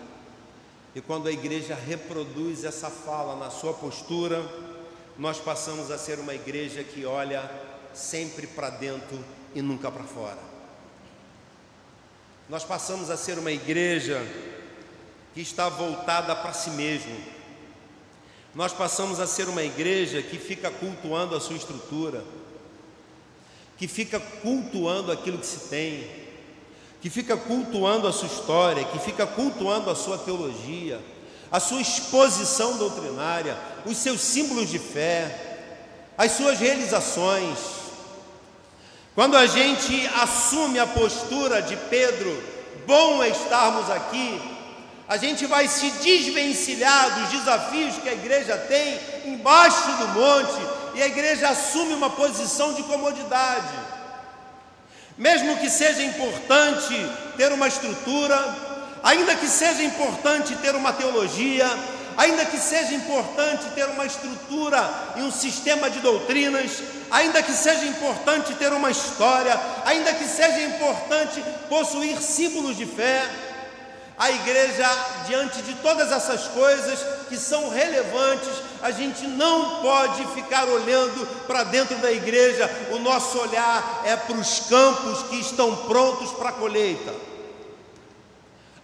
e 0.92 1.00
quando 1.00 1.28
a 1.28 1.32
igreja 1.32 1.76
reproduz 1.76 2.64
essa 2.64 2.90
fala 2.90 3.36
na 3.36 3.50
sua 3.50 3.72
postura, 3.72 4.44
nós 5.16 5.38
passamos 5.38 5.92
a 5.92 5.98
ser 5.98 6.18
uma 6.18 6.34
igreja 6.34 6.82
que 6.82 7.04
olha 7.04 7.48
sempre 7.94 8.48
para 8.48 8.70
dentro 8.70 9.24
e 9.54 9.62
nunca 9.62 9.90
para 9.92 10.02
fora. 10.02 10.57
Nós 12.48 12.64
passamos 12.64 13.10
a 13.10 13.16
ser 13.16 13.38
uma 13.38 13.52
igreja 13.52 14.20
que 15.34 15.40
está 15.40 15.68
voltada 15.68 16.34
para 16.34 16.52
si 16.52 16.70
mesmo 16.70 17.38
nós 18.58 18.72
passamos 18.72 19.20
a 19.20 19.26
ser 19.26 19.48
uma 19.48 19.62
igreja 19.62 20.22
que 20.22 20.36
fica 20.38 20.68
cultuando 20.68 21.36
a 21.36 21.40
sua 21.40 21.56
estrutura, 21.56 22.24
que 23.76 23.86
fica 23.86 24.18
cultuando 24.18 25.12
aquilo 25.12 25.38
que 25.38 25.46
se 25.46 25.68
tem, 25.68 26.08
que 27.00 27.08
fica 27.08 27.36
cultuando 27.36 28.08
a 28.08 28.12
sua 28.12 28.26
história, 28.26 28.84
que 28.84 28.98
fica 28.98 29.26
cultuando 29.26 29.88
a 29.90 29.94
sua 29.94 30.18
teologia, 30.18 31.00
a 31.52 31.60
sua 31.60 31.80
exposição 31.80 32.78
doutrinária, 32.78 33.56
os 33.86 33.96
seus 33.96 34.20
símbolos 34.20 34.68
de 34.68 34.80
fé, 34.80 35.68
as 36.16 36.32
suas 36.32 36.58
realizações. 36.58 37.77
Quando 39.18 39.36
a 39.36 39.48
gente 39.48 40.08
assume 40.22 40.78
a 40.78 40.86
postura 40.86 41.60
de 41.60 41.74
Pedro, 41.74 42.40
bom 42.86 43.20
é 43.20 43.28
estarmos 43.30 43.90
aqui, 43.90 44.40
a 45.08 45.16
gente 45.16 45.44
vai 45.44 45.66
se 45.66 45.90
desvencilhar 45.90 47.18
dos 47.18 47.30
desafios 47.30 47.96
que 47.96 48.08
a 48.08 48.12
igreja 48.12 48.56
tem 48.56 48.96
embaixo 49.26 49.90
do 49.90 50.06
monte 50.10 50.60
e 50.94 51.02
a 51.02 51.08
igreja 51.08 51.48
assume 51.48 51.94
uma 51.94 52.10
posição 52.10 52.74
de 52.74 52.84
comodidade. 52.84 53.74
Mesmo 55.16 55.56
que 55.56 55.68
seja 55.68 56.04
importante 56.04 56.94
ter 57.36 57.50
uma 57.50 57.66
estrutura, 57.66 58.36
ainda 59.02 59.34
que 59.34 59.48
seja 59.48 59.82
importante 59.82 60.54
ter 60.54 60.76
uma 60.76 60.92
teologia, 60.92 61.66
ainda 62.18 62.44
que 62.44 62.58
seja 62.58 62.94
importante 62.94 63.70
ter 63.76 63.84
uma 63.84 64.04
estrutura 64.04 64.92
e 65.14 65.22
um 65.22 65.30
sistema 65.30 65.88
de 65.88 66.00
doutrinas, 66.00 66.82
ainda 67.12 67.40
que 67.44 67.52
seja 67.52 67.84
importante 67.84 68.54
ter 68.56 68.72
uma 68.72 68.90
história, 68.90 69.58
ainda 69.86 70.12
que 70.12 70.24
seja 70.24 70.60
importante 70.62 71.40
possuir 71.68 72.20
símbolos 72.20 72.76
de 72.76 72.86
fé, 72.86 73.24
a 74.18 74.32
igreja, 74.32 74.84
diante 75.28 75.62
de 75.62 75.74
todas 75.74 76.10
essas 76.10 76.48
coisas 76.48 76.98
que 77.28 77.36
são 77.36 77.68
relevantes, 77.70 78.50
a 78.82 78.90
gente 78.90 79.24
não 79.28 79.80
pode 79.80 80.26
ficar 80.34 80.64
olhando 80.64 81.24
para 81.46 81.62
dentro 81.62 81.96
da 81.98 82.10
igreja, 82.10 82.68
o 82.90 82.98
nosso 82.98 83.38
olhar 83.38 84.02
é 84.04 84.16
para 84.16 84.36
os 84.36 84.58
campos 84.68 85.22
que 85.28 85.36
estão 85.36 85.76
prontos 85.86 86.32
para 86.32 86.48
a 86.48 86.52
colheita. 86.52 87.14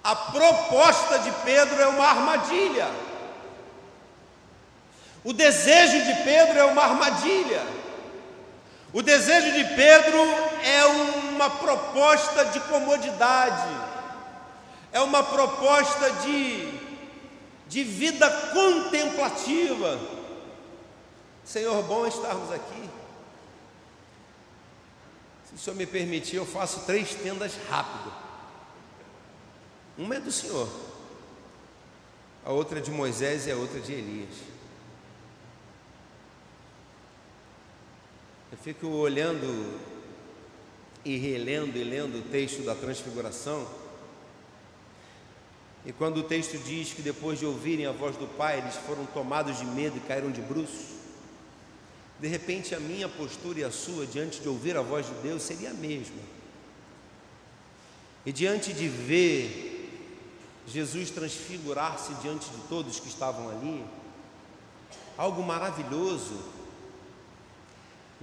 A 0.04 0.14
proposta 0.14 1.18
de 1.18 1.32
Pedro 1.44 1.82
é 1.82 1.86
uma 1.88 2.06
armadilha. 2.06 3.13
O 5.24 5.32
desejo 5.32 6.04
de 6.04 6.22
Pedro 6.22 6.58
é 6.58 6.64
uma 6.64 6.82
armadilha. 6.82 7.66
O 8.92 9.02
desejo 9.02 9.52
de 9.54 9.64
Pedro 9.74 10.20
é 10.62 10.84
uma 10.84 11.50
proposta 11.50 12.44
de 12.44 12.60
comodidade, 12.60 13.68
é 14.92 15.00
uma 15.00 15.22
proposta 15.24 16.12
de, 16.22 16.78
de 17.66 17.82
vida 17.82 18.30
contemplativa. 18.52 19.98
Senhor, 21.44 21.82
bom 21.82 22.06
estarmos 22.06 22.52
aqui. 22.52 22.88
Se 25.48 25.54
o 25.54 25.58
Senhor 25.58 25.76
me 25.76 25.86
permitir, 25.86 26.36
eu 26.36 26.46
faço 26.46 26.80
três 26.86 27.14
tendas 27.14 27.54
rápido. 27.68 28.12
Uma 29.98 30.16
é 30.16 30.20
do 30.20 30.30
Senhor, 30.30 30.68
a 32.44 32.52
outra 32.52 32.78
é 32.78 32.82
de 32.82 32.90
Moisés 32.90 33.46
e 33.46 33.50
a 33.50 33.56
outra 33.56 33.78
é 33.78 33.82
de 33.82 33.92
Elias. 33.92 34.53
Eu 38.54 38.58
fico 38.58 38.86
olhando 38.86 39.80
e 41.04 41.16
relendo 41.16 41.76
e 41.76 41.82
lendo 41.82 42.20
o 42.20 42.22
texto 42.30 42.62
da 42.62 42.72
transfiguração. 42.72 43.66
E 45.84 45.92
quando 45.92 46.18
o 46.18 46.22
texto 46.22 46.56
diz 46.58 46.92
que 46.92 47.02
depois 47.02 47.40
de 47.40 47.46
ouvirem 47.46 47.84
a 47.84 47.90
voz 47.90 48.16
do 48.16 48.28
Pai, 48.28 48.58
eles 48.58 48.76
foram 48.76 49.04
tomados 49.06 49.58
de 49.58 49.66
medo 49.66 49.96
e 49.96 50.00
caíram 50.06 50.30
de 50.30 50.40
bruços. 50.40 50.86
De 52.20 52.28
repente, 52.28 52.76
a 52.76 52.78
minha 52.78 53.08
postura 53.08 53.58
e 53.58 53.64
a 53.64 53.72
sua 53.72 54.06
diante 54.06 54.40
de 54.40 54.48
ouvir 54.48 54.76
a 54.76 54.82
voz 54.82 55.04
de 55.04 55.14
Deus 55.14 55.42
seria 55.42 55.70
a 55.70 55.74
mesma. 55.74 56.22
E 58.24 58.30
diante 58.30 58.72
de 58.72 58.86
ver 58.86 59.90
Jesus 60.68 61.10
transfigurar-se 61.10 62.14
diante 62.22 62.48
de 62.50 62.58
todos 62.68 63.00
que 63.00 63.08
estavam 63.08 63.48
ali, 63.50 63.84
algo 65.18 65.42
maravilhoso. 65.42 66.53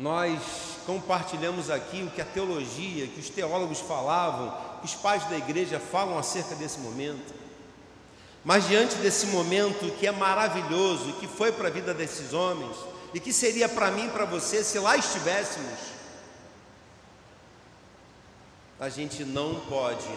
Nós 0.01 0.41
compartilhamos 0.87 1.69
aqui 1.69 2.01
o 2.01 2.09
que 2.09 2.21
a 2.21 2.25
teologia, 2.25 3.05
que 3.05 3.19
os 3.19 3.29
teólogos 3.29 3.79
falavam, 3.81 4.51
que 4.79 4.85
os 4.85 4.95
pais 4.95 5.23
da 5.29 5.37
igreja 5.37 5.79
falam 5.79 6.17
acerca 6.17 6.55
desse 6.55 6.79
momento. 6.79 7.35
Mas 8.43 8.67
diante 8.67 8.95
desse 8.95 9.27
momento 9.27 9.95
que 9.99 10.07
é 10.07 10.11
maravilhoso 10.11 11.13
que 11.19 11.27
foi 11.27 11.51
para 11.51 11.67
a 11.67 11.71
vida 11.71 11.93
desses 11.93 12.33
homens, 12.33 12.75
e 13.13 13.19
que 13.19 13.31
seria 13.31 13.69
para 13.69 13.91
mim 13.91 14.07
e 14.07 14.09
para 14.09 14.25
você 14.25 14.63
se 14.63 14.79
lá 14.79 14.97
estivéssemos, 14.97 15.79
a 18.79 18.89
gente 18.89 19.23
não 19.23 19.59
pode 19.69 20.09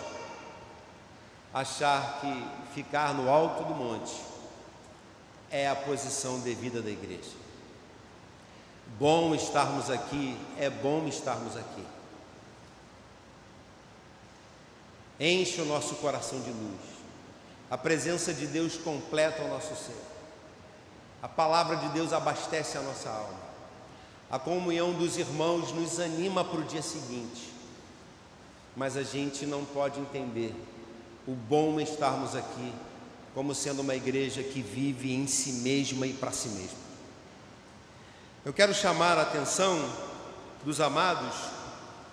achar 1.52 2.20
que 2.22 2.46
ficar 2.74 3.12
no 3.12 3.28
alto 3.28 3.64
do 3.64 3.74
monte 3.74 4.14
é 5.50 5.68
a 5.68 5.76
posição 5.76 6.40
devida 6.40 6.80
da 6.80 6.90
igreja. 6.90 7.43
Bom 8.98 9.34
estarmos 9.34 9.90
aqui, 9.90 10.36
é 10.58 10.70
bom 10.70 11.06
estarmos 11.08 11.56
aqui. 11.56 11.84
Enche 15.18 15.60
o 15.60 15.64
nosso 15.64 15.96
coração 15.96 16.40
de 16.40 16.50
luz. 16.50 16.80
A 17.70 17.78
presença 17.78 18.32
de 18.32 18.46
Deus 18.46 18.76
completa 18.76 19.42
o 19.42 19.48
nosso 19.48 19.74
ser. 19.74 20.00
A 21.22 21.28
palavra 21.28 21.76
de 21.76 21.88
Deus 21.88 22.12
abastece 22.12 22.76
a 22.76 22.82
nossa 22.82 23.08
alma. 23.08 23.40
A 24.30 24.38
comunhão 24.38 24.92
dos 24.92 25.16
irmãos 25.16 25.72
nos 25.72 25.98
anima 25.98 26.44
para 26.44 26.60
o 26.60 26.64
dia 26.64 26.82
seguinte. 26.82 27.52
Mas 28.76 28.96
a 28.96 29.02
gente 29.02 29.46
não 29.46 29.64
pode 29.64 30.00
entender 30.00 30.54
o 31.26 31.32
bom 31.32 31.80
estarmos 31.80 32.36
aqui 32.36 32.72
como 33.34 33.54
sendo 33.54 33.82
uma 33.82 33.94
igreja 33.94 34.42
que 34.42 34.60
vive 34.60 35.12
em 35.12 35.26
si 35.26 35.52
mesma 35.54 36.06
e 36.06 36.12
para 36.12 36.30
si 36.30 36.48
mesma. 36.50 36.83
Eu 38.44 38.52
quero 38.52 38.74
chamar 38.74 39.16
a 39.16 39.22
atenção 39.22 39.90
dos 40.64 40.78
amados 40.78 41.34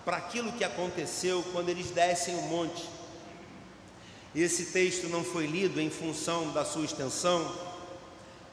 para 0.02 0.16
aquilo 0.16 0.52
que 0.52 0.64
aconteceu 0.64 1.44
quando 1.52 1.68
eles 1.68 1.90
descem 1.90 2.34
o 2.34 2.42
monte. 2.42 2.88
Esse 4.34 4.66
texto 4.66 5.10
não 5.10 5.22
foi 5.22 5.46
lido 5.46 5.78
em 5.78 5.90
função 5.90 6.50
da 6.52 6.64
sua 6.64 6.86
extensão, 6.86 7.54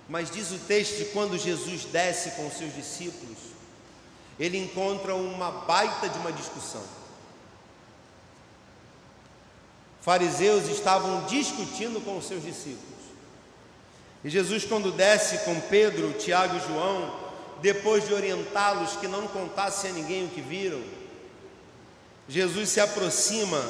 mas 0.09 0.29
diz 0.29 0.51
o 0.51 0.59
texto 0.59 0.97
que 0.97 1.05
quando 1.05 1.37
Jesus 1.37 1.85
desce 1.85 2.31
com 2.31 2.51
seus 2.51 2.75
discípulos, 2.75 3.37
ele 4.37 4.57
encontra 4.57 5.15
uma 5.15 5.49
baita 5.49 6.09
de 6.09 6.19
uma 6.19 6.33
discussão. 6.33 6.83
Fariseus 10.01 10.67
estavam 10.67 11.25
discutindo 11.27 12.03
com 12.03 12.17
os 12.17 12.27
seus 12.27 12.43
discípulos. 12.43 12.99
E 14.21 14.29
Jesus, 14.29 14.65
quando 14.65 14.91
desce 14.91 15.45
com 15.45 15.57
Pedro, 15.61 16.11
Tiago 16.13 16.57
e 16.57 16.67
João, 16.67 17.28
depois 17.61 18.07
de 18.07 18.13
orientá-los 18.13 18.95
que 18.97 19.07
não 19.07 19.27
contassem 19.27 19.91
a 19.91 19.93
ninguém 19.93 20.25
o 20.25 20.29
que 20.29 20.41
viram, 20.41 20.81
Jesus 22.27 22.69
se 22.69 22.79
aproxima 22.79 23.63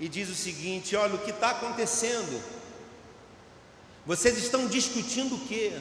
e 0.00 0.08
diz 0.08 0.28
o 0.28 0.34
seguinte: 0.34 0.96
Olha, 0.96 1.14
o 1.14 1.18
que 1.18 1.30
está 1.30 1.50
acontecendo? 1.50 2.42
Vocês 4.04 4.36
estão 4.38 4.66
discutindo 4.66 5.36
o 5.36 5.46
quê? 5.46 5.72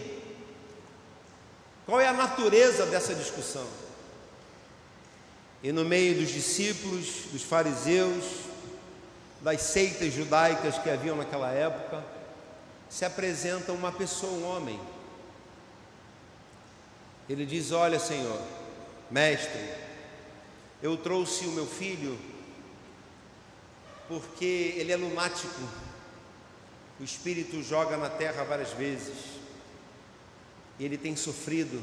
Qual 1.86 2.00
é 2.00 2.08
a 2.08 2.14
natureza 2.14 2.86
dessa 2.86 3.16
discussão? 3.16 3.66
E 5.64 5.72
no 5.72 5.84
meio 5.86 6.16
dos 6.16 6.30
discípulos, 6.30 7.26
dos 7.32 7.44
fariseus, 7.44 8.24
das 9.42 9.62
seitas 9.62 10.14
judaicas 10.14 10.78
que 10.78 10.90
haviam 10.90 11.16
naquela 11.18 11.50
época, 11.52 12.04
se 12.90 13.06
apresenta 13.06 13.72
uma 13.72 13.92
pessoa, 13.92 14.32
um 14.34 14.56
homem. 14.56 14.80
Ele 17.32 17.46
diz: 17.46 17.72
Olha, 17.72 17.98
Senhor, 17.98 18.42
mestre, 19.10 19.74
eu 20.84 20.98
trouxe 20.98 21.46
o 21.46 21.52
meu 21.52 21.66
filho 21.66 22.20
porque 24.06 24.74
ele 24.76 24.92
é 24.92 24.98
lunático. 24.98 25.62
O 27.00 27.04
Espírito 27.06 27.64
joga 27.64 27.96
na 27.96 28.10
terra 28.10 28.44
várias 28.44 28.72
vezes, 28.74 29.16
e 30.78 30.84
ele 30.84 30.98
tem 30.98 31.16
sofrido, 31.16 31.82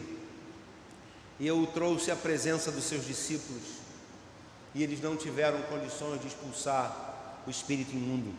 e 1.41 1.47
eu 1.47 1.59
o 1.59 1.67
trouxe 1.67 2.11
à 2.11 2.17
presença 2.17 2.71
dos 2.71 2.85
seus 2.85 3.07
discípulos, 3.07 3.79
e 4.75 4.83
eles 4.83 5.01
não 5.01 5.17
tiveram 5.17 5.63
condições 5.63 6.21
de 6.21 6.27
expulsar 6.27 7.41
o 7.47 7.51
espírito 7.51 7.93
imundo. 7.93 8.35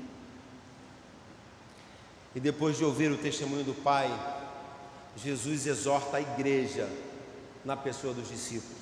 E 2.35 2.39
depois 2.39 2.77
de 2.77 2.85
ouvir 2.85 3.11
o 3.11 3.17
testemunho 3.17 3.63
do 3.63 3.73
Pai, 3.73 4.07
Jesus 5.15 5.65
exorta 5.65 6.17
a 6.17 6.21
igreja 6.21 6.89
na 7.63 7.75
pessoa 7.75 8.13
dos 8.13 8.29
discípulos. 8.29 8.77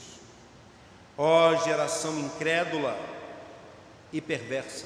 Ó 1.18 1.50
oh, 1.50 1.64
geração 1.64 2.20
incrédula 2.20 2.98
e 4.14 4.22
perversa, 4.22 4.86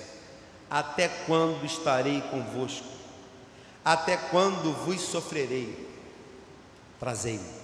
até 0.70 1.08
quando 1.08 1.66
estarei 1.66 2.22
convosco? 2.22 2.88
Até 3.84 4.16
quando 4.16 4.74
vos 4.86 5.02
sofrerei? 5.02 5.90
Trazei-me. 7.00 7.62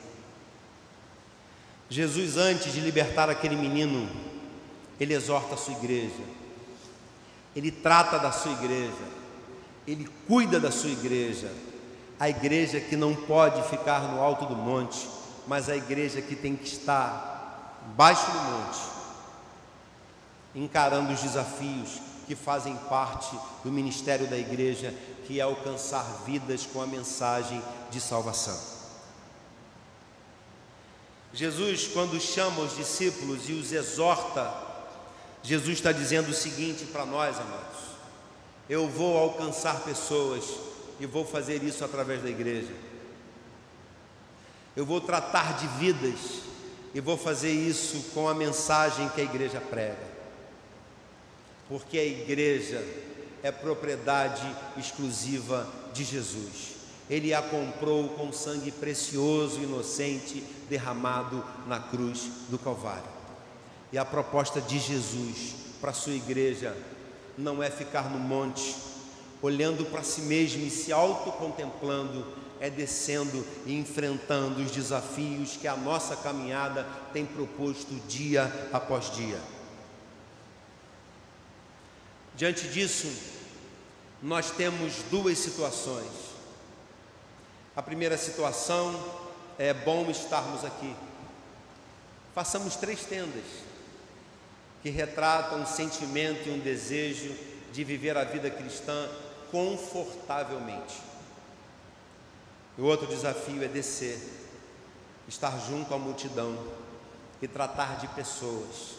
Jesus, 1.89 2.35
antes 2.35 2.73
de 2.73 2.81
libertar 2.81 3.29
aquele 3.29 3.55
menino, 3.55 4.09
ele 4.99 5.13
exorta 5.13 5.53
a 5.53 5.57
sua 5.57 5.73
igreja, 5.73 6.23
ele 7.55 7.71
trata 7.71 8.19
da 8.19 8.31
sua 8.31 8.51
igreja, 8.51 9.17
ele 9.87 10.09
cuida 10.27 10.59
da 10.59 10.69
sua 10.69 10.89
igreja, 10.89 11.49
a 12.19 12.29
igreja 12.29 12.79
que 12.79 12.95
não 12.95 13.13
pode 13.13 13.61
ficar 13.69 14.01
no 14.01 14.21
alto 14.21 14.45
do 14.45 14.55
monte, 14.55 15.07
mas 15.45 15.69
a 15.69 15.75
igreja 15.75 16.21
que 16.21 16.35
tem 16.35 16.55
que 16.55 16.65
estar 16.65 17.91
baixo 17.95 18.29
do 18.31 18.39
monte, 18.39 18.79
encarando 20.55 21.13
os 21.13 21.21
desafios 21.21 22.01
que 22.25 22.35
fazem 22.35 22.75
parte 22.89 23.37
do 23.63 23.71
ministério 23.71 24.27
da 24.27 24.37
igreja 24.37 24.93
que 25.25 25.39
é 25.39 25.43
alcançar 25.43 26.03
vidas 26.25 26.65
com 26.65 26.81
a 26.81 26.87
mensagem 26.87 27.61
de 27.91 28.01
salvação. 28.01 28.57
Jesus, 31.33 31.87
quando 31.87 32.19
chama 32.19 32.61
os 32.61 32.75
discípulos 32.75 33.47
e 33.47 33.53
os 33.53 33.71
exorta, 33.71 34.53
Jesus 35.43 35.77
está 35.77 35.91
dizendo 35.91 36.29
o 36.29 36.33
seguinte 36.33 36.85
para 36.85 37.05
nós, 37.05 37.37
amados: 37.39 37.77
eu 38.69 38.87
vou 38.87 39.17
alcançar 39.17 39.81
pessoas 39.81 40.43
e 40.99 41.05
vou 41.05 41.25
fazer 41.25 41.63
isso 41.63 41.83
através 41.83 42.21
da 42.21 42.29
igreja. 42.29 42.73
Eu 44.75 44.85
vou 44.85 45.01
tratar 45.01 45.57
de 45.57 45.67
vidas 45.79 46.41
e 46.93 47.01
vou 47.01 47.17
fazer 47.17 47.51
isso 47.51 48.11
com 48.13 48.27
a 48.27 48.33
mensagem 48.33 49.09
que 49.09 49.21
a 49.21 49.23
igreja 49.23 49.59
prega. 49.59 50.07
Porque 51.67 51.97
a 51.97 52.05
igreja 52.05 52.83
é 53.43 53.51
propriedade 53.51 54.47
exclusiva 54.77 55.67
de 55.93 56.03
Jesus. 56.03 56.75
Ele 57.09 57.33
a 57.33 57.41
comprou 57.41 58.09
com 58.09 58.33
sangue 58.33 58.71
precioso 58.71 59.61
inocente 59.61 60.43
derramado 60.69 61.43
na 61.65 61.79
cruz 61.79 62.29
do 62.49 62.59
Calvário. 62.59 63.17
E 63.91 63.97
a 63.97 64.03
proposta 64.03 64.59
de 64.59 64.77
Jesus 64.77 65.55
para 65.79 65.91
a 65.91 65.93
sua 65.93 66.13
igreja 66.13 66.75
não 67.37 67.63
é 67.63 67.69
ficar 67.69 68.09
no 68.09 68.19
monte, 68.19 68.75
olhando 69.47 69.85
para 69.85 70.03
si 70.03 70.21
mesmo 70.21 70.65
e 70.65 70.69
se 70.69 70.91
autocontemplando, 70.91 72.27
é 72.59 72.69
descendo 72.69 73.45
e 73.65 73.73
enfrentando 73.73 74.61
os 74.61 74.71
desafios 74.71 75.55
que 75.55 75.67
a 75.67 75.75
nossa 75.77 76.17
caminhada 76.17 76.85
tem 77.13 77.25
proposto 77.25 77.95
dia 78.07 78.51
após 78.73 79.09
dia. 79.15 79.39
Diante 82.35 82.67
disso, 82.67 83.07
nós 84.21 84.51
temos 84.51 84.95
duas 85.09 85.37
situações. 85.37 86.11
A 87.73 87.81
primeira 87.81 88.17
situação 88.17 89.01
é 89.57 89.73
bom 89.73 90.09
estarmos 90.11 90.65
aqui. 90.65 90.93
Façamos 92.35 92.75
três 92.75 93.05
tendas 93.05 93.45
que 94.83 94.89
retratam 94.89 95.61
um 95.61 95.65
sentimento 95.65 96.49
e 96.49 96.51
um 96.51 96.59
desejo 96.59 97.33
de 97.71 97.83
viver 97.83 98.17
a 98.17 98.25
vida 98.25 98.49
cristã 98.49 99.09
confortavelmente. 99.51 101.01
O 102.77 102.83
outro 102.83 103.07
desafio 103.07 103.63
é 103.63 103.67
descer, 103.67 104.19
estar 105.27 105.57
junto 105.67 105.93
à 105.93 105.97
multidão 105.97 106.57
e 107.41 107.47
tratar 107.47 107.97
de 107.97 108.07
pessoas. 108.09 108.97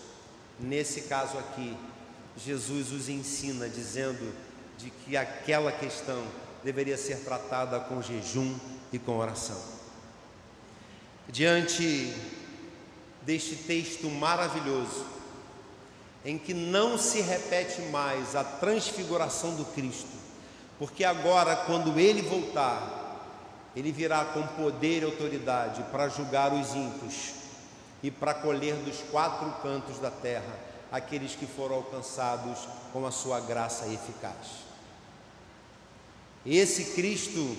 Nesse 0.58 1.02
caso 1.02 1.38
aqui, 1.38 1.76
Jesus 2.36 2.90
os 2.92 3.08
ensina 3.08 3.68
dizendo 3.68 4.34
de 4.76 4.90
que 4.90 5.16
aquela 5.16 5.72
questão 5.72 6.24
deveria 6.64 6.96
ser 6.96 7.18
tratada 7.24 7.78
com 7.80 8.02
jejum 8.02 8.56
e 8.92 8.98
com 8.98 9.16
oração. 9.16 9.60
Diante 11.28 12.12
deste 13.22 13.56
texto 13.56 14.08
maravilhoso, 14.08 15.04
em 16.24 16.38
que 16.38 16.54
não 16.54 16.98
se 16.98 17.20
repete 17.20 17.80
mais 17.82 18.34
a 18.34 18.42
transfiguração 18.42 19.54
do 19.54 19.64
Cristo, 19.66 20.08
porque 20.78 21.04
agora, 21.04 21.56
quando 21.56 21.98
ele 21.98 22.22
voltar, 22.22 23.08
ele 23.74 23.90
virá 23.90 24.24
com 24.26 24.46
poder 24.46 25.02
e 25.02 25.04
autoridade 25.04 25.82
para 25.90 26.08
julgar 26.08 26.52
os 26.52 26.74
ímpios 26.74 27.32
e 28.02 28.10
para 28.10 28.32
colher 28.32 28.76
dos 28.76 28.98
quatro 29.10 29.50
cantos 29.62 29.98
da 29.98 30.10
terra 30.10 30.68
aqueles 30.90 31.34
que 31.34 31.46
foram 31.46 31.76
alcançados 31.76 32.60
com 32.92 33.04
a 33.06 33.10
sua 33.10 33.40
graça 33.40 33.86
eficaz. 33.88 34.68
Esse 36.46 36.94
Cristo, 36.94 37.56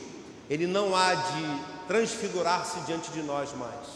ele 0.50 0.66
não 0.66 0.96
há 0.96 1.14
de 1.14 1.88
transfigurar-se 1.88 2.80
diante 2.82 3.12
de 3.12 3.22
nós 3.22 3.54
mais, 3.54 3.88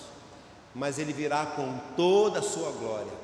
mas 0.75 0.99
ele 0.99 1.13
virá 1.13 1.45
com 1.45 1.79
toda 1.95 2.39
a 2.39 2.43
sua 2.43 2.71
glória. 2.71 3.23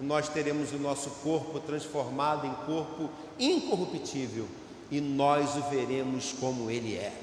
Nós 0.00 0.28
teremos 0.28 0.72
o 0.72 0.78
nosso 0.78 1.10
corpo 1.22 1.60
transformado 1.60 2.46
em 2.46 2.54
corpo 2.66 3.10
incorruptível 3.38 4.48
e 4.92 5.00
nós 5.00 5.56
o 5.56 5.70
veremos 5.70 6.34
como 6.38 6.70
ele 6.70 6.94
é. 6.94 7.14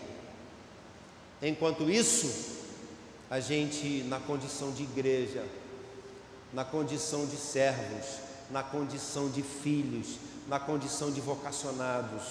Enquanto 1.39 1.87
isso, 1.87 2.57
a 3.29 3.39
gente, 3.39 4.03
na 4.07 4.19
condição 4.19 4.71
de 4.71 4.81
igreja, 4.81 5.45
na 6.51 6.65
condição 6.65 7.27
de 7.27 7.37
servos, 7.37 8.21
na 8.49 8.63
condição 8.63 9.29
de 9.29 9.43
filhos, 9.43 10.15
na 10.47 10.59
condição 10.59 11.11
de 11.11 11.21
vocacionados, 11.21 12.23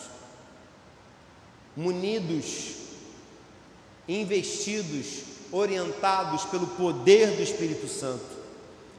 munidos, 1.77 2.75
investidos, 4.09 5.23
orientados 5.53 6.47
pelo 6.47 6.67
poder 6.67 7.37
do 7.37 7.43
Espírito 7.43 7.87
Santo, 7.87 8.27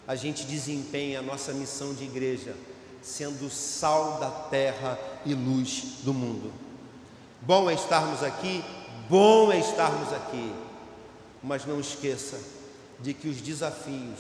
a 0.08 0.15
gente 0.15 0.45
desempenha 0.45 1.19
a 1.19 1.21
nossa 1.21 1.52
missão 1.52 1.93
de 1.93 2.06
igreja, 2.06 2.56
sendo 3.02 3.50
sal 3.50 4.20
da 4.20 4.30
terra 4.30 4.98
e 5.26 5.34
luz 5.34 6.00
do 6.04 6.14
mundo. 6.14 6.52
Bom 7.42 7.70
é 7.70 7.74
estarmos 7.74 8.24
aqui 8.24 8.64
Bom 9.10 9.52
é 9.52 9.58
estarmos 9.58 10.14
aqui, 10.14 10.54
mas 11.42 11.66
não 11.66 11.80
esqueça 11.80 12.40
de 13.00 13.12
que 13.12 13.28
os 13.28 13.42
desafios 13.42 14.20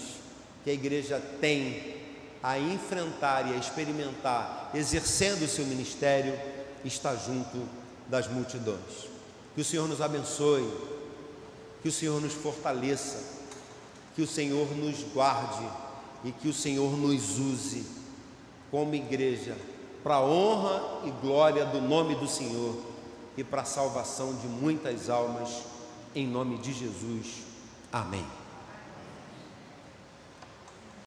que 0.63 0.71
a 0.71 0.73
igreja 0.73 1.21
tem 1.39 1.97
a 2.41 2.57
enfrentar 2.57 3.47
e 3.47 3.53
a 3.53 3.57
experimentar, 3.57 4.71
exercendo 4.73 5.43
o 5.43 5.47
seu 5.47 5.63
ministério, 5.67 6.33
está 6.83 7.15
junto 7.15 7.69
das 8.07 8.27
multidões. 8.27 9.07
Que 9.53 9.61
o 9.61 9.65
Senhor 9.65 9.87
nos 9.87 10.01
abençoe, 10.01 10.67
que 11.83 11.89
o 11.89 11.91
Senhor 11.91 12.19
nos 12.19 12.33
fortaleça, 12.33 13.23
que 14.15 14.23
o 14.23 14.27
Senhor 14.27 14.75
nos 14.75 15.03
guarde 15.13 15.69
e 16.23 16.31
que 16.31 16.47
o 16.47 16.53
Senhor 16.53 16.97
nos 16.97 17.37
use 17.37 17.85
como 18.71 18.95
igreja 18.95 19.55
para 20.03 20.15
a 20.15 20.25
honra 20.25 21.01
e 21.05 21.11
glória 21.11 21.65
do 21.65 21.81
nome 21.81 22.15
do 22.15 22.27
Senhor 22.27 22.75
e 23.35 23.43
para 23.43 23.61
a 23.61 23.65
salvação 23.65 24.35
de 24.35 24.47
muitas 24.47 25.09
almas, 25.09 25.63
em 26.15 26.27
nome 26.27 26.57
de 26.57 26.73
Jesus. 26.73 27.43
Amém. 27.91 28.25